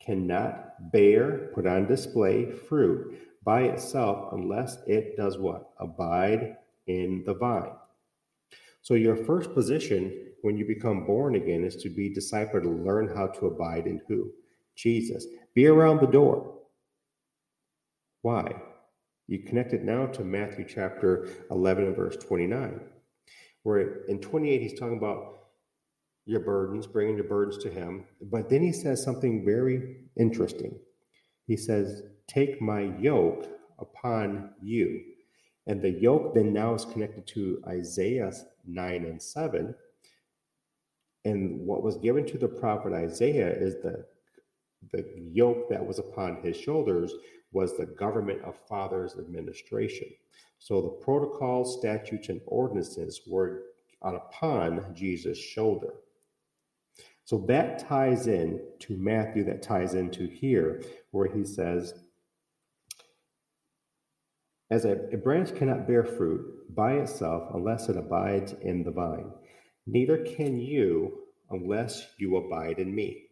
cannot 0.00 0.90
bear, 0.92 1.50
put 1.54 1.66
on 1.66 1.86
display 1.86 2.50
fruit 2.50 3.16
by 3.44 3.62
itself 3.62 4.32
unless 4.32 4.78
it 4.86 5.16
does 5.16 5.38
what? 5.38 5.70
Abide 5.80 6.56
in 6.86 7.22
the 7.26 7.34
vine. 7.34 7.72
So, 8.82 8.94
your 8.94 9.16
first 9.16 9.54
position 9.54 10.32
when 10.42 10.56
you 10.56 10.66
become 10.66 11.06
born 11.06 11.36
again 11.36 11.64
is 11.64 11.76
to 11.76 11.88
be 11.88 12.14
discipled 12.14 12.62
to 12.62 12.70
learn 12.70 13.14
how 13.14 13.28
to 13.28 13.46
abide 13.46 13.86
in 13.86 14.00
who? 14.08 14.30
Jesus. 14.76 15.26
Be 15.54 15.66
around 15.66 16.00
the 16.00 16.06
door. 16.06 16.58
Why? 18.22 18.54
You 19.28 19.40
connect 19.40 19.72
it 19.72 19.84
now 19.84 20.06
to 20.06 20.24
Matthew 20.24 20.66
chapter 20.68 21.28
11 21.50 21.86
and 21.86 21.96
verse 21.96 22.16
29, 22.16 22.80
where 23.62 24.04
in 24.06 24.20
28 24.20 24.60
he's 24.60 24.78
talking 24.78 24.98
about 24.98 25.38
your 26.24 26.40
burdens, 26.40 26.86
bringing 26.86 27.16
your 27.16 27.24
burdens 27.24 27.62
to 27.62 27.70
him. 27.70 28.04
But 28.20 28.48
then 28.48 28.62
he 28.62 28.72
says 28.72 29.02
something 29.02 29.44
very 29.44 29.96
interesting. 30.18 30.78
He 31.46 31.56
says, 31.56 32.02
Take 32.26 32.60
my 32.60 32.92
yoke 32.98 33.48
upon 33.78 34.50
you. 34.62 35.02
And 35.66 35.80
the 35.80 35.90
yoke 35.90 36.34
then 36.34 36.52
now 36.52 36.74
is 36.74 36.84
connected 36.84 37.26
to 37.28 37.62
Isaiah 37.68 38.32
9 38.66 39.04
and 39.04 39.22
7. 39.22 39.74
And 41.24 41.66
what 41.66 41.82
was 41.82 41.98
given 41.98 42.26
to 42.26 42.38
the 42.38 42.48
prophet 42.48 42.92
Isaiah 42.92 43.52
is 43.52 43.76
the, 43.76 44.04
the 44.92 45.04
yoke 45.32 45.68
that 45.68 45.84
was 45.84 45.98
upon 45.98 46.42
his 46.42 46.56
shoulders 46.56 47.12
was 47.52 47.76
the 47.76 47.86
government 47.86 48.42
of 48.42 48.56
fathers 48.68 49.16
administration. 49.18 50.08
So 50.58 50.80
the 50.80 50.88
protocols, 50.88 51.78
statutes, 51.78 52.28
and 52.28 52.40
ordinances 52.46 53.20
were 53.26 53.64
upon 54.02 54.94
Jesus' 54.94 55.38
shoulder. 55.38 55.94
So 57.24 57.38
that 57.48 57.78
ties 57.78 58.26
in 58.26 58.60
to 58.80 58.96
Matthew, 58.96 59.44
that 59.44 59.62
ties 59.62 59.94
into 59.94 60.26
here, 60.26 60.82
where 61.12 61.32
he 61.32 61.44
says, 61.44 61.94
As 64.72 64.86
a, 64.86 64.92
a 65.12 65.18
branch 65.18 65.54
cannot 65.54 65.86
bear 65.86 66.02
fruit 66.02 66.74
by 66.74 66.94
itself 66.94 67.50
unless 67.52 67.90
it 67.90 67.98
abides 67.98 68.54
in 68.62 68.82
the 68.82 68.90
vine, 68.90 69.30
neither 69.86 70.16
can 70.16 70.58
you 70.58 71.18
unless 71.50 72.06
you 72.16 72.38
abide 72.38 72.78
in 72.78 72.94
me. 72.94 73.24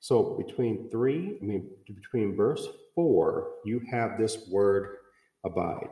So 0.00 0.42
between 0.44 0.90
three, 0.90 1.38
I 1.40 1.44
mean, 1.44 1.70
between 1.86 2.34
verse 2.34 2.66
four, 2.96 3.52
you 3.64 3.80
have 3.88 4.18
this 4.18 4.48
word 4.50 4.96
abide. 5.44 5.90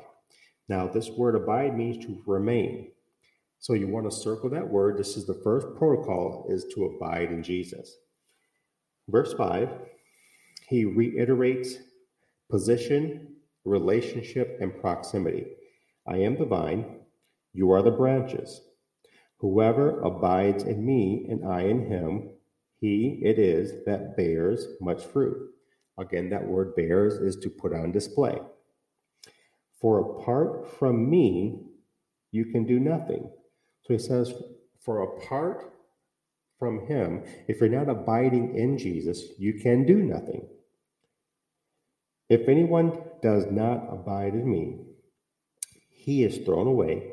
Now, 0.68 0.88
this 0.88 1.10
word 1.10 1.36
abide 1.36 1.78
means 1.78 2.04
to 2.04 2.20
remain. 2.26 2.90
So 3.60 3.74
you 3.74 3.86
want 3.86 4.10
to 4.10 4.16
circle 4.16 4.50
that 4.50 4.68
word. 4.68 4.98
This 4.98 5.16
is 5.16 5.28
the 5.28 5.40
first 5.44 5.68
protocol 5.76 6.48
is 6.48 6.66
to 6.74 6.86
abide 6.86 7.30
in 7.30 7.44
Jesus. 7.44 7.98
Verse 9.08 9.32
5, 9.32 9.68
he 10.68 10.84
reiterates 10.84 11.76
position, 12.50 13.35
relationship, 13.66 14.58
and 14.60 14.80
proximity. 14.80 15.46
I 16.06 16.18
am 16.18 16.38
the 16.38 16.46
vine, 16.46 17.00
you 17.52 17.70
are 17.72 17.82
the 17.82 17.90
branches. 17.90 18.62
Whoever 19.38 20.00
abides 20.00 20.62
in 20.64 20.86
me 20.86 21.26
and 21.28 21.46
I 21.46 21.62
in 21.62 21.86
him, 21.86 22.30
he 22.80 23.20
it 23.22 23.38
is 23.38 23.84
that 23.84 24.16
bears 24.16 24.66
much 24.80 25.04
fruit. 25.04 25.50
Again, 25.98 26.30
that 26.30 26.46
word 26.46 26.74
bears 26.76 27.14
is 27.14 27.36
to 27.36 27.50
put 27.50 27.72
on 27.72 27.92
display. 27.92 28.38
For 29.80 30.20
apart 30.20 30.78
from 30.78 31.08
me, 31.10 31.60
you 32.32 32.46
can 32.46 32.64
do 32.64 32.78
nothing. 32.78 33.30
So 33.84 33.94
he 33.94 33.98
says, 33.98 34.32
for 34.80 35.02
apart 35.02 35.72
from 36.58 36.86
him, 36.86 37.24
if 37.48 37.60
you're 37.60 37.68
not 37.68 37.88
abiding 37.88 38.56
in 38.56 38.78
Jesus, 38.78 39.22
you 39.38 39.60
can 39.60 39.84
do 39.84 40.02
nothing. 40.02 40.48
If 42.28 42.48
anyone 42.48 42.98
does 43.22 43.46
not 43.50 43.92
abide 43.92 44.34
in 44.34 44.50
me, 44.50 44.80
he 45.90 46.24
is 46.24 46.38
thrown 46.38 46.66
away 46.66 47.12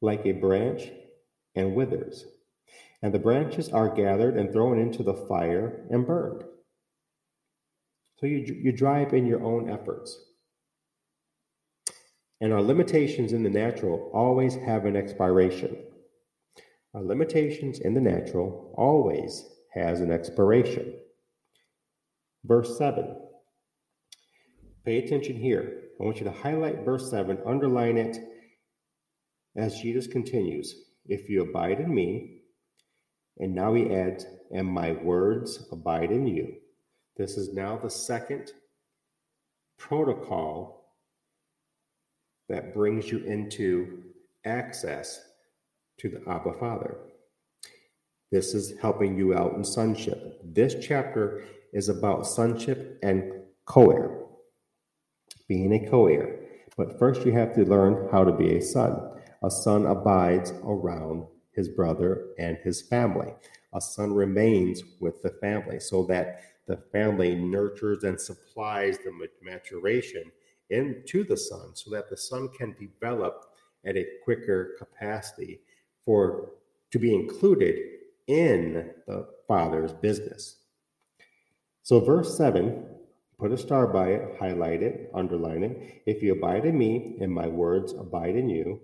like 0.00 0.24
a 0.24 0.32
branch 0.32 0.90
and 1.54 1.74
withers 1.74 2.24
and 3.02 3.12
the 3.12 3.18
branches 3.18 3.68
are 3.68 3.94
gathered 3.94 4.36
and 4.36 4.52
thrown 4.52 4.78
into 4.78 5.02
the 5.02 5.14
fire 5.14 5.86
and 5.90 6.06
burned. 6.06 6.44
So 8.18 8.26
you, 8.26 8.38
you 8.38 8.72
drive 8.72 9.12
in 9.12 9.26
your 9.26 9.44
own 9.44 9.70
efforts. 9.70 10.18
And 12.40 12.52
our 12.52 12.62
limitations 12.62 13.32
in 13.32 13.42
the 13.42 13.50
natural 13.50 14.10
always 14.12 14.54
have 14.54 14.86
an 14.86 14.96
expiration. 14.96 15.76
Our 16.94 17.02
limitations 17.02 17.78
in 17.78 17.94
the 17.94 18.00
natural 18.00 18.74
always 18.76 19.44
has 19.74 20.00
an 20.00 20.10
expiration. 20.10 20.94
Verse 22.44 22.76
7. 22.78 23.14
Pay 24.86 24.98
attention 24.98 25.34
here. 25.34 25.82
I 26.00 26.04
want 26.04 26.18
you 26.18 26.24
to 26.24 26.30
highlight 26.30 26.84
verse 26.84 27.10
7, 27.10 27.38
underline 27.44 27.98
it 27.98 28.18
as 29.56 29.80
Jesus 29.80 30.06
continues. 30.06 30.76
If 31.06 31.28
you 31.28 31.42
abide 31.42 31.80
in 31.80 31.92
me, 31.92 32.42
and 33.38 33.52
now 33.52 33.74
he 33.74 33.92
adds, 33.92 34.24
and 34.52 34.68
my 34.68 34.92
words 34.92 35.66
abide 35.72 36.12
in 36.12 36.28
you. 36.28 36.54
This 37.16 37.36
is 37.36 37.52
now 37.52 37.76
the 37.76 37.90
second 37.90 38.52
protocol 39.76 40.92
that 42.48 42.72
brings 42.72 43.10
you 43.10 43.18
into 43.24 44.04
access 44.44 45.20
to 45.98 46.08
the 46.08 46.22
Abba 46.30 46.52
Father. 46.60 46.96
This 48.30 48.54
is 48.54 48.78
helping 48.80 49.18
you 49.18 49.34
out 49.34 49.54
in 49.54 49.64
sonship. 49.64 50.40
This 50.44 50.76
chapter 50.80 51.42
is 51.72 51.88
about 51.88 52.26
sonship 52.26 53.00
and 53.02 53.32
co 53.64 53.90
heir, 53.90 54.15
being 55.48 55.72
a 55.72 55.90
co 55.90 56.06
heir. 56.06 56.40
But 56.76 56.98
first, 56.98 57.24
you 57.24 57.32
have 57.32 57.54
to 57.54 57.64
learn 57.64 58.08
how 58.10 58.24
to 58.24 58.32
be 58.32 58.56
a 58.56 58.62
son. 58.62 59.00
A 59.42 59.50
son 59.50 59.86
abides 59.86 60.52
around 60.64 61.26
his 61.56 61.70
brother, 61.70 62.26
and 62.38 62.58
his 62.58 62.82
family. 62.82 63.32
A 63.72 63.80
son 63.80 64.12
remains 64.12 64.82
with 65.00 65.22
the 65.22 65.30
family 65.30 65.80
so 65.80 66.04
that 66.04 66.42
the 66.66 66.76
family 66.92 67.34
nurtures 67.34 68.04
and 68.04 68.20
supplies 68.20 68.98
the 68.98 69.28
maturation 69.42 70.30
into 70.68 71.24
the 71.24 71.36
son 71.36 71.74
so 71.74 71.90
that 71.90 72.10
the 72.10 72.16
son 72.16 72.48
can 72.56 72.76
develop 72.78 73.46
at 73.84 73.96
a 73.96 74.06
quicker 74.24 74.74
capacity 74.78 75.60
for 76.04 76.50
to 76.90 76.98
be 76.98 77.14
included 77.14 77.76
in 78.26 78.90
the 79.06 79.26
father's 79.48 79.92
business. 79.92 80.56
So 81.82 82.00
verse 82.00 82.36
7, 82.36 82.84
put 83.38 83.52
a 83.52 83.58
star 83.58 83.86
by 83.86 84.08
it, 84.08 84.36
highlight 84.38 84.82
it, 84.82 85.10
underline 85.14 85.62
it. 85.62 86.02
If 86.06 86.22
you 86.22 86.32
abide 86.32 86.64
in 86.64 86.78
me 86.78 87.16
and 87.20 87.32
my 87.32 87.46
words 87.48 87.92
abide 87.92 88.36
in 88.36 88.48
you, 88.48 88.80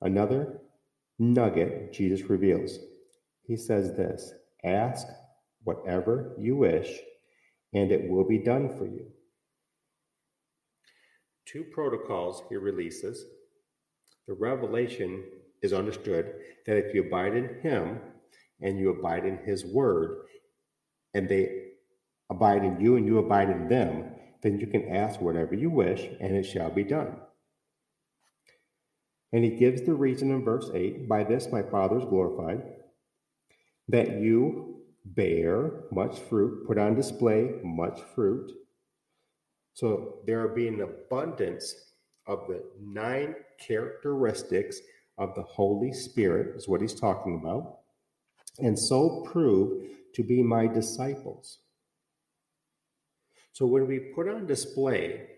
another 0.00 0.60
nugget 1.18 1.92
Jesus 1.92 2.28
reveals. 2.28 2.78
He 3.46 3.56
says 3.56 3.96
this 3.96 4.32
Ask 4.64 5.06
whatever 5.64 6.34
you 6.38 6.56
wish, 6.56 6.98
and 7.72 7.92
it 7.92 8.08
will 8.08 8.26
be 8.26 8.38
done 8.38 8.76
for 8.76 8.86
you. 8.86 9.06
Two 11.46 11.64
protocols 11.64 12.42
he 12.48 12.56
releases. 12.56 13.24
The 14.26 14.34
revelation 14.34 15.22
is 15.62 15.74
understood 15.74 16.32
that 16.66 16.78
if 16.78 16.94
you 16.94 17.04
abide 17.04 17.36
in 17.36 17.60
him 17.62 18.00
and 18.62 18.78
you 18.78 18.90
abide 18.90 19.26
in 19.26 19.38
his 19.44 19.66
word, 19.66 20.22
and 21.12 21.28
they 21.28 21.63
abide 22.34 22.64
in 22.64 22.80
you 22.80 22.96
and 22.96 23.06
you 23.06 23.18
abide 23.18 23.50
in 23.50 23.68
them, 23.68 24.04
then 24.42 24.58
you 24.58 24.66
can 24.66 24.88
ask 24.88 25.20
whatever 25.20 25.54
you 25.54 25.70
wish, 25.70 26.08
and 26.20 26.36
it 26.36 26.44
shall 26.44 26.70
be 26.70 26.84
done. 26.84 27.16
And 29.32 29.42
he 29.42 29.50
gives 29.50 29.82
the 29.82 29.94
reason 29.94 30.30
in 30.30 30.44
verse 30.44 30.70
8 30.72 31.08
By 31.08 31.24
this 31.24 31.48
my 31.50 31.62
Father 31.62 31.98
is 31.98 32.04
glorified, 32.04 32.62
that 33.88 34.20
you 34.20 34.82
bear 35.04 35.84
much 35.90 36.18
fruit, 36.18 36.66
put 36.66 36.78
on 36.78 36.94
display 36.94 37.50
much 37.62 38.00
fruit. 38.14 38.52
So 39.74 40.20
there 40.26 40.46
will 40.46 40.54
be 40.54 40.68
an 40.68 40.80
abundance 40.80 41.74
of 42.26 42.46
the 42.48 42.62
nine 42.80 43.34
characteristics 43.58 44.78
of 45.18 45.34
the 45.34 45.42
Holy 45.42 45.92
Spirit, 45.92 46.56
is 46.56 46.68
what 46.68 46.80
he's 46.80 46.98
talking 46.98 47.40
about, 47.42 47.78
and 48.58 48.78
so 48.78 49.24
prove 49.30 49.88
to 50.14 50.22
be 50.22 50.42
my 50.42 50.66
disciples. 50.66 51.58
So 53.54 53.66
when 53.66 53.86
we 53.86 54.00
put 54.00 54.28
on 54.28 54.46
display 54.46 55.28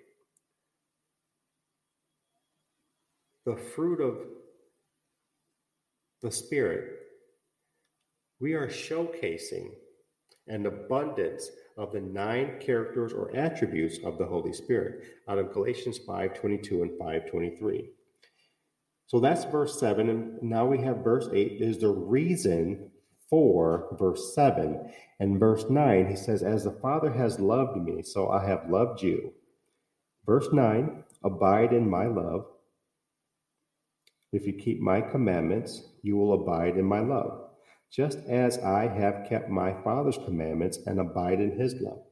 the 3.45 3.57
fruit 3.57 4.01
of 4.01 4.17
the 6.23 6.33
Spirit, 6.33 6.99
we 8.41 8.55
are 8.55 8.69
showcasing 8.69 9.69
an 10.49 10.65
abundance 10.65 11.51
of 11.77 11.93
the 11.93 12.01
nine 12.01 12.59
characters 12.59 13.13
or 13.13 13.37
attributes 13.37 13.99
of 14.03 14.17
the 14.17 14.25
Holy 14.25 14.55
Spirit 14.55 15.05
out 15.29 15.39
of 15.39 15.53
Galatians 15.53 15.99
5:22 15.99 16.83
and 16.83 16.99
5:23. 16.99 17.91
So 19.09 19.21
that's 19.21 19.45
verse 19.45 19.79
7 19.79 20.09
and 20.09 20.43
now 20.43 20.67
we 20.67 20.79
have 20.79 21.05
verse 21.05 21.29
8 21.31 21.61
is 21.61 21.81
the 21.81 21.91
reason 21.91 22.93
for 23.29 23.89
verse 23.99 24.35
7 24.35 24.93
and 25.21 25.41
verse 25.41 25.65
9 25.69 26.07
he 26.09 26.17
says 26.17 26.43
as 26.43 26.65
the 26.65 26.71
Father 26.71 27.12
has 27.12 27.41
loved 27.41 27.77
me 27.77 28.03
so 28.03 28.29
I 28.29 28.47
have 28.47 28.71
loved 28.71 29.03
you. 29.03 29.33
Verse 30.25 30.49
9 30.53 31.05
abide 31.25 31.73
in 31.73 31.89
my 31.89 32.07
love. 32.07 32.47
If 34.33 34.47
you 34.47 34.53
keep 34.53 34.81
my 34.81 35.01
commandments 35.01 35.83
you 36.03 36.17
will 36.17 36.35
abide 36.35 36.77
in 36.77 36.85
my 36.85 37.01
love 37.01 37.47
just 37.91 38.19
as 38.29 38.59
I 38.59 38.89
have 38.89 39.27
kept 39.29 39.49
my 39.49 39.73
Father's 39.83 40.19
commandments 40.19 40.79
and 40.87 41.01
abide 41.01 41.41
in 41.41 41.59
his 41.59 41.81
love. 41.81 42.03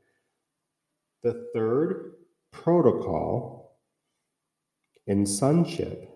The 1.22 1.48
third 1.54 2.14
protocol 2.52 3.78
in 5.06 5.26
sonship 5.26 6.10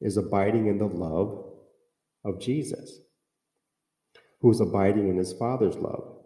is 0.00 0.16
abiding 0.16 0.66
in 0.66 0.78
the 0.78 0.86
love 0.86 1.44
of 2.24 2.40
Jesus, 2.40 3.00
who 4.40 4.50
is 4.50 4.60
abiding 4.60 5.08
in 5.08 5.16
his 5.16 5.32
Father's 5.32 5.76
love. 5.76 6.16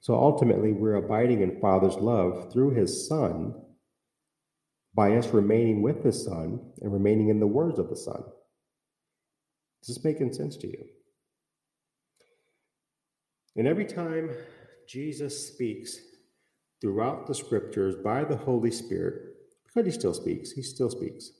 So 0.00 0.14
ultimately, 0.14 0.72
we're 0.72 0.96
abiding 0.96 1.42
in 1.42 1.60
Father's 1.60 1.96
love 1.96 2.52
through 2.52 2.70
his 2.70 3.08
Son 3.08 3.54
by 4.94 5.16
us 5.16 5.28
remaining 5.28 5.82
with 5.82 6.02
the 6.02 6.12
Son 6.12 6.60
and 6.80 6.92
remaining 6.92 7.28
in 7.28 7.40
the 7.40 7.46
words 7.46 7.78
of 7.78 7.88
the 7.88 7.96
Son. 7.96 8.22
Is 9.82 9.88
this 9.88 10.04
making 10.04 10.32
sense 10.32 10.56
to 10.58 10.66
you? 10.66 10.84
And 13.56 13.66
every 13.66 13.84
time 13.84 14.30
Jesus 14.88 15.48
speaks 15.48 15.98
throughout 16.80 17.26
the 17.26 17.34
scriptures 17.34 17.94
by 18.02 18.24
the 18.24 18.36
Holy 18.36 18.70
Spirit, 18.70 19.14
because 19.64 19.86
he 19.86 19.98
still 19.98 20.14
speaks, 20.14 20.52
he 20.52 20.62
still 20.62 20.90
speaks. 20.90 21.30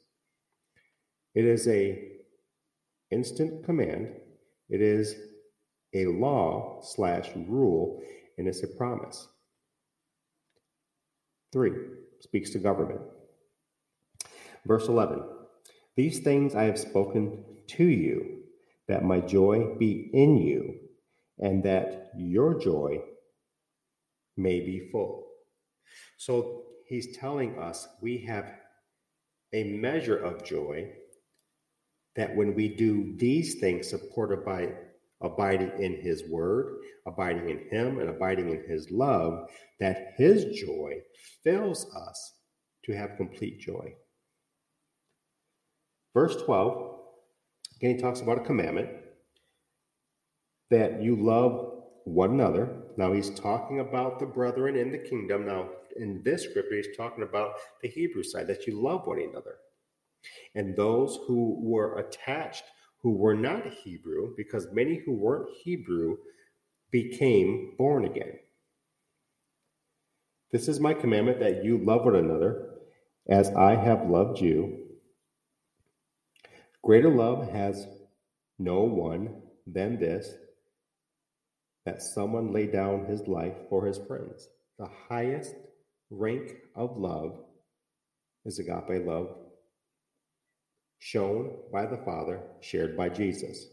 It 1.35 1.45
is 1.45 1.67
a 1.69 1.99
instant 3.11 3.65
command. 3.65 4.09
It 4.69 4.81
is 4.81 5.15
a 5.95 6.07
law 6.07 6.81
slash 6.83 7.31
rule, 7.49 8.03
and 8.39 8.49
it's 8.49 8.63
a 8.63 8.69
promise. 8.69 9.29
Three, 11.53 11.73
speaks 12.21 12.51
to 12.51 12.59
government. 12.59 13.01
Verse 14.67 14.89
11 14.89 15.23
These 15.97 16.21
things 16.21 16.55
I 16.55 16.65
have 16.65 16.79
spoken 16.79 17.45
to 17.69 17.85
you, 17.85 18.43
that 18.89 19.05
my 19.05 19.21
joy 19.21 19.75
be 19.79 20.11
in 20.13 20.39
you, 20.39 20.75
and 21.39 21.63
that 21.65 22.11
your 22.17 22.59
joy 22.59 23.01
may 24.37 24.61
be 24.61 24.89
full. 24.91 25.27
So 26.17 26.63
he's 26.87 27.17
telling 27.17 27.59
us 27.59 27.87
we 28.01 28.19
have 28.19 28.51
a 29.53 29.65
measure 29.65 30.17
of 30.17 30.45
joy 30.45 30.93
that 32.17 32.35
when 32.35 32.55
we 32.55 32.69
do 32.69 33.15
these 33.17 33.57
things 33.61 33.89
supported 33.89 34.45
by 34.45 34.73
abiding 35.23 35.73
in 35.79 36.01
his 36.01 36.25
word, 36.29 36.77
abiding 37.07 37.49
in 37.49 37.59
him, 37.71 37.99
and 38.01 38.09
abiding 38.09 38.51
in 38.51 38.65
his 38.69 38.91
love, 38.91 39.49
that 39.81 40.15
his 40.17 40.45
joy 40.59 41.01
fills 41.43 41.87
us 41.95 42.35
to 42.85 42.93
have 42.93 43.17
complete 43.17 43.61
joy. 43.61 43.95
Verse 46.15 46.37
12, 46.43 47.01
again, 47.77 47.97
he 47.97 48.03
talks 48.03 48.21
about 48.21 48.39
a 48.39 48.45
commandment 48.45 48.89
that 50.71 51.03
you 51.03 51.17
love 51.17 51.73
one 52.05 52.33
another. 52.33 52.83
Now 52.97 53.13
he's 53.13 53.31
talking 53.31 53.81
about 53.81 54.19
the 54.19 54.27
brethren 54.27 54.77
in 54.77 54.91
the 54.91 54.99
kingdom. 54.99 55.47
Now, 55.47 55.69
in 55.97 56.23
this 56.25 56.45
scripture, 56.45 56.77
he's 56.77 56.97
talking 56.97 57.23
about 57.23 57.55
the 57.83 57.89
Hebrew 57.89 58.23
side, 58.23 58.47
that 58.47 58.67
you 58.67 58.81
love 58.81 59.07
one 59.07 59.21
another. 59.21 59.57
And 60.55 60.77
those 60.77 61.19
who 61.27 61.59
were 61.61 61.99
attached, 61.99 62.65
who 63.03 63.13
were 63.13 63.35
not 63.35 63.67
Hebrew, 63.67 64.35
because 64.37 64.69
many 64.73 64.97
who 65.05 65.13
weren't 65.13 65.51
Hebrew 65.63 66.17
became 66.91 67.75
born 67.77 68.05
again. 68.05 68.39
This 70.53 70.69
is 70.69 70.79
my 70.81 70.95
commandment 70.95 71.41
that 71.41 71.65
you 71.65 71.79
love 71.79 72.05
one 72.05 72.17
another 72.17 72.71
as 73.29 73.51
I 73.51 73.75
have 73.75 74.09
loved 74.09 74.41
you. 74.41 74.79
Greater 76.83 77.11
love 77.11 77.51
has 77.51 77.87
no 78.59 78.83
one 78.83 79.43
than 79.67 79.99
this 79.99 80.31
that 81.85 82.03
someone 82.03 82.53
lay 82.53 82.67
down 82.67 83.07
his 83.07 83.27
life 83.27 83.55
for 83.69 83.87
his 83.87 83.99
friends. 83.99 84.49
The 84.79 84.89
highest 85.09 85.55
rank 86.11 86.55
of 86.77 86.97
love 86.97 87.41
is 88.45 88.59
agape 88.59 89.07
love, 89.07 89.37
shown 91.03 91.51
by 91.73 91.85
the 91.85 91.97
Father, 91.97 92.41
shared 92.61 92.97
by 92.97 93.09
Jesus. 93.09 93.67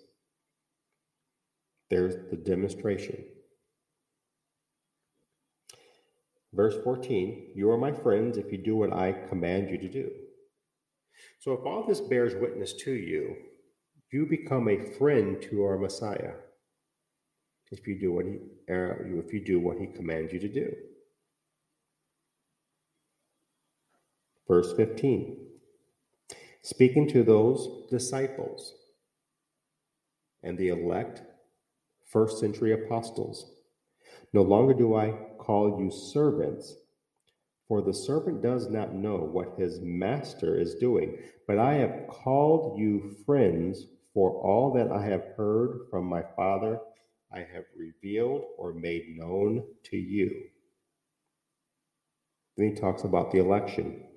There's 1.92 2.16
the 2.32 2.36
demonstration. 2.36 3.24
Verse 6.54 6.74
14 6.84 7.52
You 7.54 7.70
are 7.70 7.78
my 7.78 7.92
friends 7.92 8.40
if 8.40 8.52
you 8.52 8.58
do 8.58 8.76
what 8.76 8.92
I 8.92 9.12
command 9.12 9.70
you 9.70 9.78
to 9.78 9.88
do. 9.88 10.10
So, 11.38 11.54
if 11.54 11.60
all 11.68 11.86
this 11.88 12.02
bears 12.02 12.34
witness 12.34 12.74
to 12.86 12.94
you, 12.94 13.36
you 14.12 14.26
become 14.26 14.68
a 14.68 14.84
friend 14.98 15.40
to 15.44 15.64
our 15.66 15.78
Messiah 15.78 16.34
if 17.72 17.86
you 17.86 18.00
do 18.00 18.12
what 18.12 18.26
he 18.26 18.38
uh, 18.74 19.20
if 19.24 19.32
you 19.32 19.46
do 19.46 19.60
what 19.60 19.78
he 19.78 19.86
commands 19.86 20.34
you 20.34 20.40
to 20.40 20.50
do. 20.50 20.74
Verse 24.48 24.74
15. 24.74 25.39
Speaking 26.62 27.08
to 27.10 27.24
those 27.24 27.88
disciples 27.90 28.74
and 30.44 30.58
the 30.58 30.70
elect 30.70 31.22
first 32.12 32.40
century 32.40 32.74
apostles, 32.74 33.52
no 34.34 34.42
longer 34.42 34.74
do 34.74 34.96
I 34.96 35.12
call 35.38 35.80
you 35.80 35.90
servants, 35.92 36.76
for 37.68 37.82
the 37.82 37.94
servant 37.94 38.42
does 38.42 38.70
not 38.70 38.94
know 38.94 39.18
what 39.18 39.58
his 39.58 39.80
master 39.82 40.60
is 40.60 40.76
doing, 40.76 41.18
but 41.48 41.58
I 41.60 41.76
have 41.76 42.08
called 42.08 42.80
you 42.80 43.16
friends, 43.26 43.86
for 44.14 44.32
all 44.42 44.74
that 44.74 44.92
I 44.92 45.04
have 45.06 45.24
heard 45.38 45.88
from 45.90 46.06
my 46.06 46.24
Father 46.36 46.80
I 47.32 47.40
have 47.40 47.66
revealed 47.78 48.44
or 48.58 48.74
made 48.74 49.16
known 49.18 49.64
to 49.86 49.98
you. 49.98 50.46
Then 52.58 52.70
he 52.70 52.76
talks 52.76 53.04
about 53.04 53.32
the 53.32 53.40
election. 53.40 54.09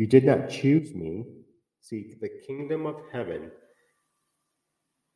You 0.00 0.06
did 0.06 0.24
not 0.24 0.48
choose 0.48 0.94
me. 0.94 1.26
See, 1.82 2.14
the 2.22 2.30
kingdom 2.46 2.86
of 2.86 2.96
heaven 3.12 3.50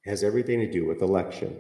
has 0.04 0.22
everything 0.22 0.60
to 0.60 0.70
do 0.70 0.86
with 0.86 1.00
election. 1.00 1.56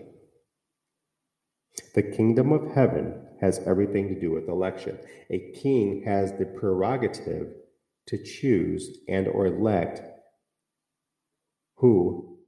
The 1.94 2.02
kingdom 2.02 2.52
of 2.52 2.74
heaven 2.74 3.26
has 3.40 3.60
everything 3.60 4.08
to 4.08 4.20
do 4.20 4.30
with 4.30 4.50
election. 4.50 4.98
A 5.30 5.52
king 5.54 6.02
has 6.04 6.32
the 6.32 6.44
prerogative 6.44 7.46
to 8.08 8.22
choose 8.22 8.98
and 9.08 9.26
or 9.26 9.46
elect 9.46 10.02
who 11.76 12.40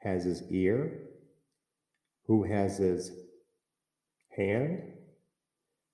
has 0.00 0.24
his 0.24 0.42
ear, 0.50 1.02
who 2.28 2.44
has 2.44 2.78
his 2.78 3.12
hand, 4.34 4.80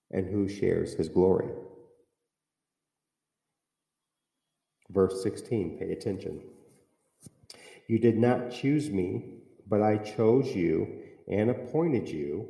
and 0.09 0.25
who 0.25 0.47
shares 0.47 0.93
his 0.93 1.09
glory. 1.09 1.49
Verse 4.89 5.21
16, 5.23 5.77
pay 5.77 5.91
attention. 5.91 6.41
You 7.87 7.99
did 7.99 8.17
not 8.17 8.51
choose 8.51 8.89
me, 8.89 9.41
but 9.67 9.81
I 9.81 9.97
chose 9.97 10.55
you 10.55 11.03
and 11.27 11.49
appointed 11.49 12.09
you 12.09 12.47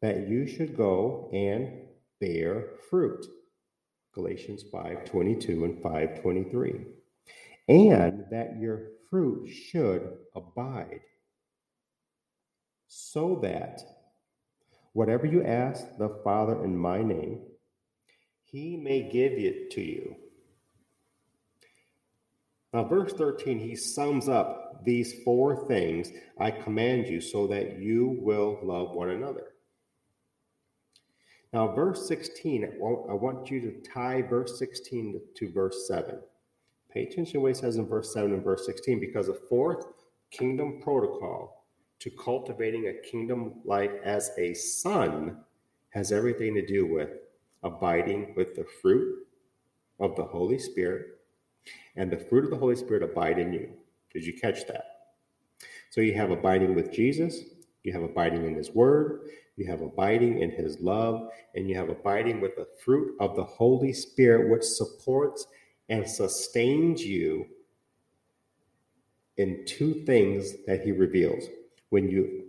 that 0.00 0.28
you 0.28 0.46
should 0.46 0.76
go 0.76 1.30
and 1.32 1.88
bear 2.20 2.68
fruit. 2.88 3.26
Galatians 4.12 4.62
5:22 4.72 5.64
and 5.64 5.82
5:23. 5.82 6.86
And 7.68 8.26
that 8.30 8.60
your 8.60 8.90
fruit 9.10 9.48
should 9.48 10.18
abide, 10.34 11.00
so 12.86 13.36
that 13.36 13.82
whatever 14.92 15.26
you 15.26 15.42
ask 15.42 15.96
the 15.96 16.10
Father 16.22 16.62
in 16.62 16.76
my 16.76 17.02
name, 17.02 17.40
he 18.44 18.76
may 18.76 19.08
give 19.08 19.32
it 19.32 19.70
to 19.72 19.80
you. 19.80 20.16
Now, 22.74 22.82
verse 22.82 23.12
13, 23.12 23.60
he 23.60 23.76
sums 23.76 24.28
up 24.28 24.84
these 24.84 25.22
four 25.22 25.68
things 25.68 26.10
I 26.40 26.50
command 26.50 27.06
you 27.06 27.20
so 27.20 27.46
that 27.46 27.78
you 27.78 28.18
will 28.20 28.58
love 28.64 28.90
one 28.90 29.10
another. 29.10 29.52
Now, 31.52 31.72
verse 31.72 32.08
16, 32.08 32.64
I 32.64 33.12
want 33.12 33.48
you 33.48 33.60
to 33.60 33.80
tie 33.88 34.22
verse 34.22 34.58
16 34.58 35.20
to 35.36 35.52
verse 35.52 35.86
7. 35.86 36.18
Pay 36.92 37.04
attention 37.04 37.34
to 37.34 37.38
what 37.38 37.54
he 37.54 37.54
says 37.54 37.76
in 37.76 37.86
verse 37.86 38.12
7 38.12 38.32
and 38.32 38.42
verse 38.42 38.66
16, 38.66 38.98
because 38.98 39.28
the 39.28 39.40
fourth 39.48 39.86
kingdom 40.32 40.80
protocol 40.82 41.64
to 42.00 42.10
cultivating 42.10 42.88
a 42.88 43.08
kingdom 43.08 43.54
life 43.64 43.92
as 44.04 44.32
a 44.36 44.52
son 44.52 45.36
has 45.90 46.10
everything 46.10 46.54
to 46.54 46.66
do 46.66 46.92
with 46.92 47.10
abiding 47.62 48.34
with 48.36 48.56
the 48.56 48.66
fruit 48.82 49.26
of 50.00 50.16
the 50.16 50.24
Holy 50.24 50.58
Spirit, 50.58 51.20
and 51.96 52.10
the 52.10 52.18
fruit 52.18 52.44
of 52.44 52.50
the 52.50 52.56
Holy 52.56 52.76
Spirit 52.76 53.02
abide 53.02 53.38
in 53.38 53.52
you. 53.52 53.70
Did 54.12 54.24
you 54.24 54.32
catch 54.32 54.66
that? 54.66 54.84
So 55.90 56.00
you 56.00 56.14
have 56.14 56.30
abiding 56.30 56.74
with 56.74 56.92
Jesus, 56.92 57.40
you 57.82 57.92
have 57.92 58.02
abiding 58.02 58.46
in 58.46 58.54
his 58.54 58.70
word, 58.70 59.20
you 59.56 59.66
have 59.66 59.80
abiding 59.80 60.40
in 60.40 60.50
his 60.50 60.80
love, 60.80 61.28
and 61.54 61.68
you 61.68 61.76
have 61.76 61.88
abiding 61.88 62.40
with 62.40 62.56
the 62.56 62.66
fruit 62.84 63.14
of 63.20 63.36
the 63.36 63.44
Holy 63.44 63.92
Spirit, 63.92 64.50
which 64.50 64.64
supports 64.64 65.46
and 65.88 66.08
sustains 66.08 67.04
you 67.04 67.46
in 69.36 69.64
two 69.66 69.94
things 70.04 70.54
that 70.66 70.80
he 70.80 70.92
reveals. 70.92 71.44
When 71.90 72.08
you 72.08 72.44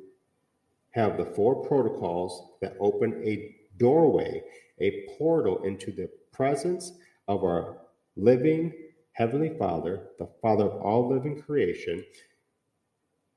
have 0.91 1.17
the 1.17 1.25
four 1.25 1.67
protocols 1.67 2.54
that 2.62 2.78
open 2.80 3.21
a 3.23 3.56
doorway, 3.78 4.41
a 4.80 5.08
portal 5.17 5.63
into 5.63 5.91
the 5.91 6.10
presence 6.32 6.93
of 7.28 7.43
our 7.43 7.78
living 8.15 8.73
Heavenly 9.15 9.58
Father, 9.58 10.10
the 10.19 10.28
Father 10.41 10.65
of 10.65 10.82
all 10.82 11.08
living 11.08 11.41
creation, 11.41 12.04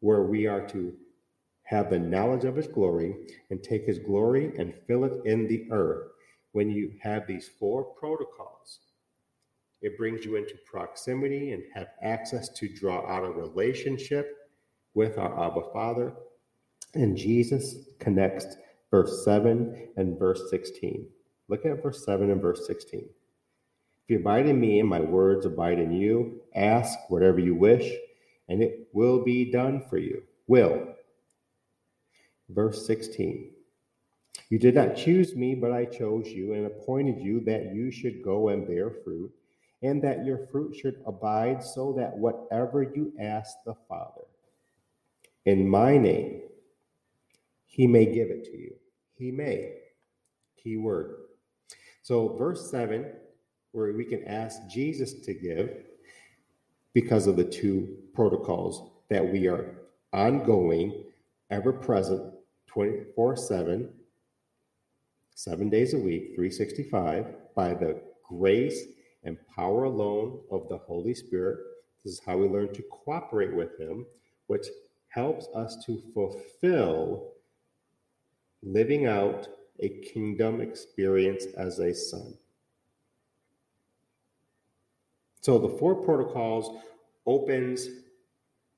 where 0.01 0.25
we 0.25 0.45
are 0.45 0.67
to 0.69 0.93
have 1.62 1.88
the 1.88 1.99
knowledge 1.99 2.45
of 2.45 2.57
his 2.57 2.67
glory 2.67 3.14
and 3.51 3.62
take 3.62 3.87
his 3.87 4.01
glory 4.01 4.53
and 4.59 4.75
fill 4.88 5.05
it 5.05 5.25
in 5.25 5.47
the 5.47 5.69
earth. 5.71 6.09
When 6.51 6.69
you 6.69 6.95
have 7.01 7.29
these 7.29 7.49
four 7.61 7.85
protocols, 7.85 8.81
it 9.81 9.97
brings 9.97 10.25
you 10.25 10.35
into 10.35 10.57
proximity 10.69 11.53
and 11.53 11.62
have 11.75 11.88
access 12.03 12.49
to 12.55 12.75
draw 12.75 13.09
out 13.09 13.25
a 13.25 13.31
relationship 13.31 14.37
with 14.95 15.17
our 15.17 15.47
Abba 15.47 15.71
Father. 15.73 16.12
And 16.95 17.17
Jesus 17.17 17.77
connects 18.01 18.57
verse 18.91 19.25
7 19.25 19.91
and 19.97 20.19
verse 20.19 20.51
16. 20.51 21.07
Look 21.47 21.64
at 21.64 21.81
verse 21.85 22.05
7 22.05 22.33
and 22.33 22.43
verse 22.43 22.67
16. 22.67 23.09
If 24.09 24.12
you 24.12 24.21
abide 24.21 24.47
in 24.47 24.59
me 24.59 24.81
and 24.81 24.88
my 24.88 25.01
words 25.01 25.44
abide 25.44 25.79
in 25.79 25.92
you, 25.92 26.40
ask 26.55 26.99
whatever 27.11 27.40
you 27.40 27.55
wish, 27.55 27.92
and 28.49 28.62
it 28.62 28.88
will 28.94 29.23
be 29.23 29.51
done 29.51 29.85
for 29.90 29.99
you. 29.99 30.23
Will 30.47 30.94
Verse 32.49 32.87
16 32.87 33.51
You 34.49 34.59
did 34.59 34.75
not 34.75 34.97
choose 34.97 35.37
me, 35.37 35.55
but 35.55 35.73
I 35.73 35.85
chose 35.85 36.27
you 36.29 36.55
and 36.55 36.64
appointed 36.64 37.21
you 37.21 37.40
that 37.40 37.75
you 37.75 37.90
should 37.90 38.23
go 38.25 38.49
and 38.49 38.66
bear 38.66 38.94
fruit, 39.05 39.31
and 39.83 40.01
that 40.03 40.25
your 40.25 40.47
fruit 40.47 40.75
should 40.75 41.03
abide, 41.07 41.62
so 41.62 41.92
that 41.99 42.16
whatever 42.16 42.83
you 42.83 43.12
ask 43.21 43.59
the 43.66 43.77
Father 43.90 44.25
in 45.44 45.68
my 45.68 45.99
name, 45.99 46.40
he 47.66 47.87
may 47.87 48.07
give 48.07 48.31
it 48.31 48.44
to 48.44 48.57
you. 48.57 48.75
He 49.16 49.31
may. 49.31 49.75
Key 50.57 50.79
word. 50.79 51.16
So, 52.01 52.35
verse 52.38 52.71
7, 52.71 53.05
where 53.72 53.92
we 53.92 54.04
can 54.04 54.24
ask 54.24 54.59
Jesus 54.68 55.12
to 55.24 55.35
give 55.35 55.70
because 56.94 57.26
of 57.26 57.37
the 57.37 57.44
two 57.44 57.96
protocols 58.14 58.90
that 59.09 59.26
we 59.26 59.46
are 59.46 59.74
ongoing, 60.12 61.04
ever 61.50 61.72
present 61.72 62.35
24 62.66 63.37
7, 63.37 63.88
seven 65.35 65.70
days 65.70 65.94
a 65.94 65.98
week, 65.98 66.35
365, 66.35 67.26
by 67.54 67.74
the 67.74 68.00
grace 68.28 68.85
and 69.24 69.38
power 69.54 69.85
alone 69.85 70.40
of 70.50 70.68
the 70.68 70.78
Holy 70.78 71.14
Spirit. 71.14 71.59
This 72.04 72.14
is 72.14 72.20
how 72.24 72.37
we 72.37 72.48
learn 72.48 72.72
to 72.74 72.83
cooperate 72.83 73.54
with 73.54 73.78
Him, 73.78 74.07
which 74.46 74.66
helps 75.09 75.46
us 75.54 75.76
to 75.87 76.02
fulfill 76.14 77.33
living 78.62 79.07
out 79.07 79.48
a 79.81 79.88
kingdom 79.88 80.61
experience 80.61 81.46
as 81.57 81.78
a 81.78 81.94
son. 81.94 82.35
So 85.49 85.59
the 85.59 85.79
four 85.79 85.95
protocols 85.95 86.83
opens 87.25 87.89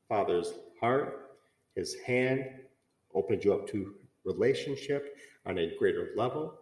Father's 0.09 0.53
heart, 0.81 1.33
his 1.75 1.97
hand, 2.07 2.45
opens 3.13 3.45
you 3.45 3.55
up 3.55 3.67
to 3.71 3.97
relationship 4.25 5.17
on 5.47 5.59
a 5.59 5.75
greater 5.81 6.11
level. 6.15 6.61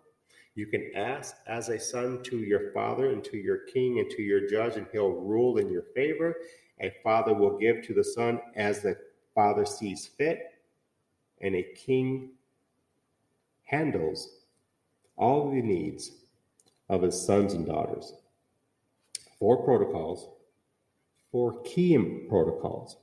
You 0.54 0.66
can 0.66 0.90
ask 0.94 1.34
as 1.46 1.68
a 1.68 1.78
son 1.78 2.22
to 2.22 2.38
your 2.38 2.72
father 2.72 3.10
and 3.10 3.22
to 3.24 3.36
your 3.36 3.66
king 3.70 3.98
and 3.98 4.08
to 4.12 4.22
your 4.22 4.48
judge, 4.48 4.76
and 4.76 4.86
he'll 4.92 5.10
rule 5.10 5.58
in 5.58 5.68
your 5.70 5.84
favor. 5.94 6.36
A 6.80 6.90
father 7.04 7.34
will 7.34 7.58
give 7.58 7.82
to 7.82 7.92
the 7.92 8.02
son 8.02 8.40
as 8.56 8.80
the 8.80 8.96
father 9.34 9.66
sees 9.66 10.06
fit, 10.06 10.54
and 11.42 11.54
a 11.54 11.74
king 11.76 12.30
handles 13.64 14.38
all 15.18 15.50
the 15.50 15.60
needs 15.60 16.12
of 16.88 17.02
his 17.02 17.20
sons 17.20 17.52
and 17.52 17.66
daughters. 17.66 18.14
Four 19.38 19.64
protocols, 19.64 20.28
four 21.30 21.62
key 21.62 21.96
protocols, 22.28 22.96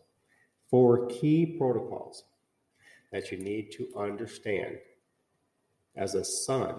four 0.69 1.08
key 1.08 1.56
protocols 1.58 2.24
that 3.12 3.32
you 3.32 3.38
need 3.38 3.71
to 3.74 3.88
understand 3.98 4.78
as 5.95 6.15
a 6.15 6.26
son 6.26 6.76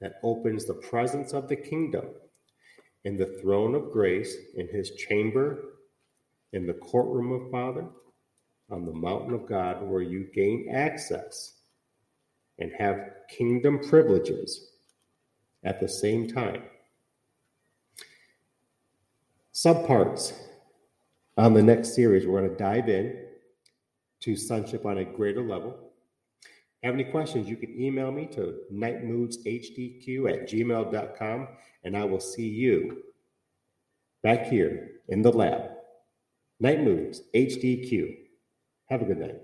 that 0.00 0.14
opens 0.22 0.64
the 0.64 0.74
presence 0.74 1.32
of 1.32 1.48
the 1.48 1.56
kingdom 1.56 2.06
in 3.04 3.16
the 3.16 3.38
throne 3.40 3.74
of 3.74 3.90
grace, 3.90 4.34
in 4.56 4.68
his 4.68 4.92
chamber, 4.92 5.58
in 6.52 6.66
the 6.66 6.74
courtroom 6.74 7.32
of 7.32 7.50
Father, 7.50 7.86
on 8.70 8.86
the 8.86 8.92
mountain 8.92 9.34
of 9.34 9.46
God, 9.46 9.82
where 9.82 10.02
you 10.02 10.28
gain 10.34 10.68
access 10.72 11.54
and 12.58 12.72
have 12.78 13.10
kingdom 13.30 13.80
privileges 13.88 14.72
at 15.64 15.80
the 15.80 15.88
same 15.88 16.28
time. 16.28 16.62
Subparts 19.64 20.34
on 21.36 21.52
the 21.52 21.62
next 21.64 21.92
series, 21.92 22.24
we're 22.24 22.38
going 22.38 22.52
to 22.52 22.56
dive 22.56 22.88
in 22.88 23.24
to 24.20 24.36
sonship 24.36 24.86
on 24.86 24.98
a 24.98 25.04
greater 25.04 25.42
level. 25.42 25.76
Have 26.84 26.94
any 26.94 27.02
questions, 27.02 27.48
you 27.48 27.56
can 27.56 27.74
email 27.76 28.12
me 28.12 28.26
to 28.26 28.60
nitemoodzhdq 28.72 30.32
at 30.32 30.48
gmail.com 30.48 31.48
and 31.82 31.96
I 31.96 32.04
will 32.04 32.20
see 32.20 32.46
you 32.46 33.02
back 34.22 34.46
here 34.46 34.90
in 35.08 35.22
the 35.22 35.32
lab. 35.32 35.70
NiteMoodz 36.62 37.18
HDQ. 37.34 38.16
Have 38.90 39.02
a 39.02 39.06
good 39.06 39.18
night. 39.18 39.40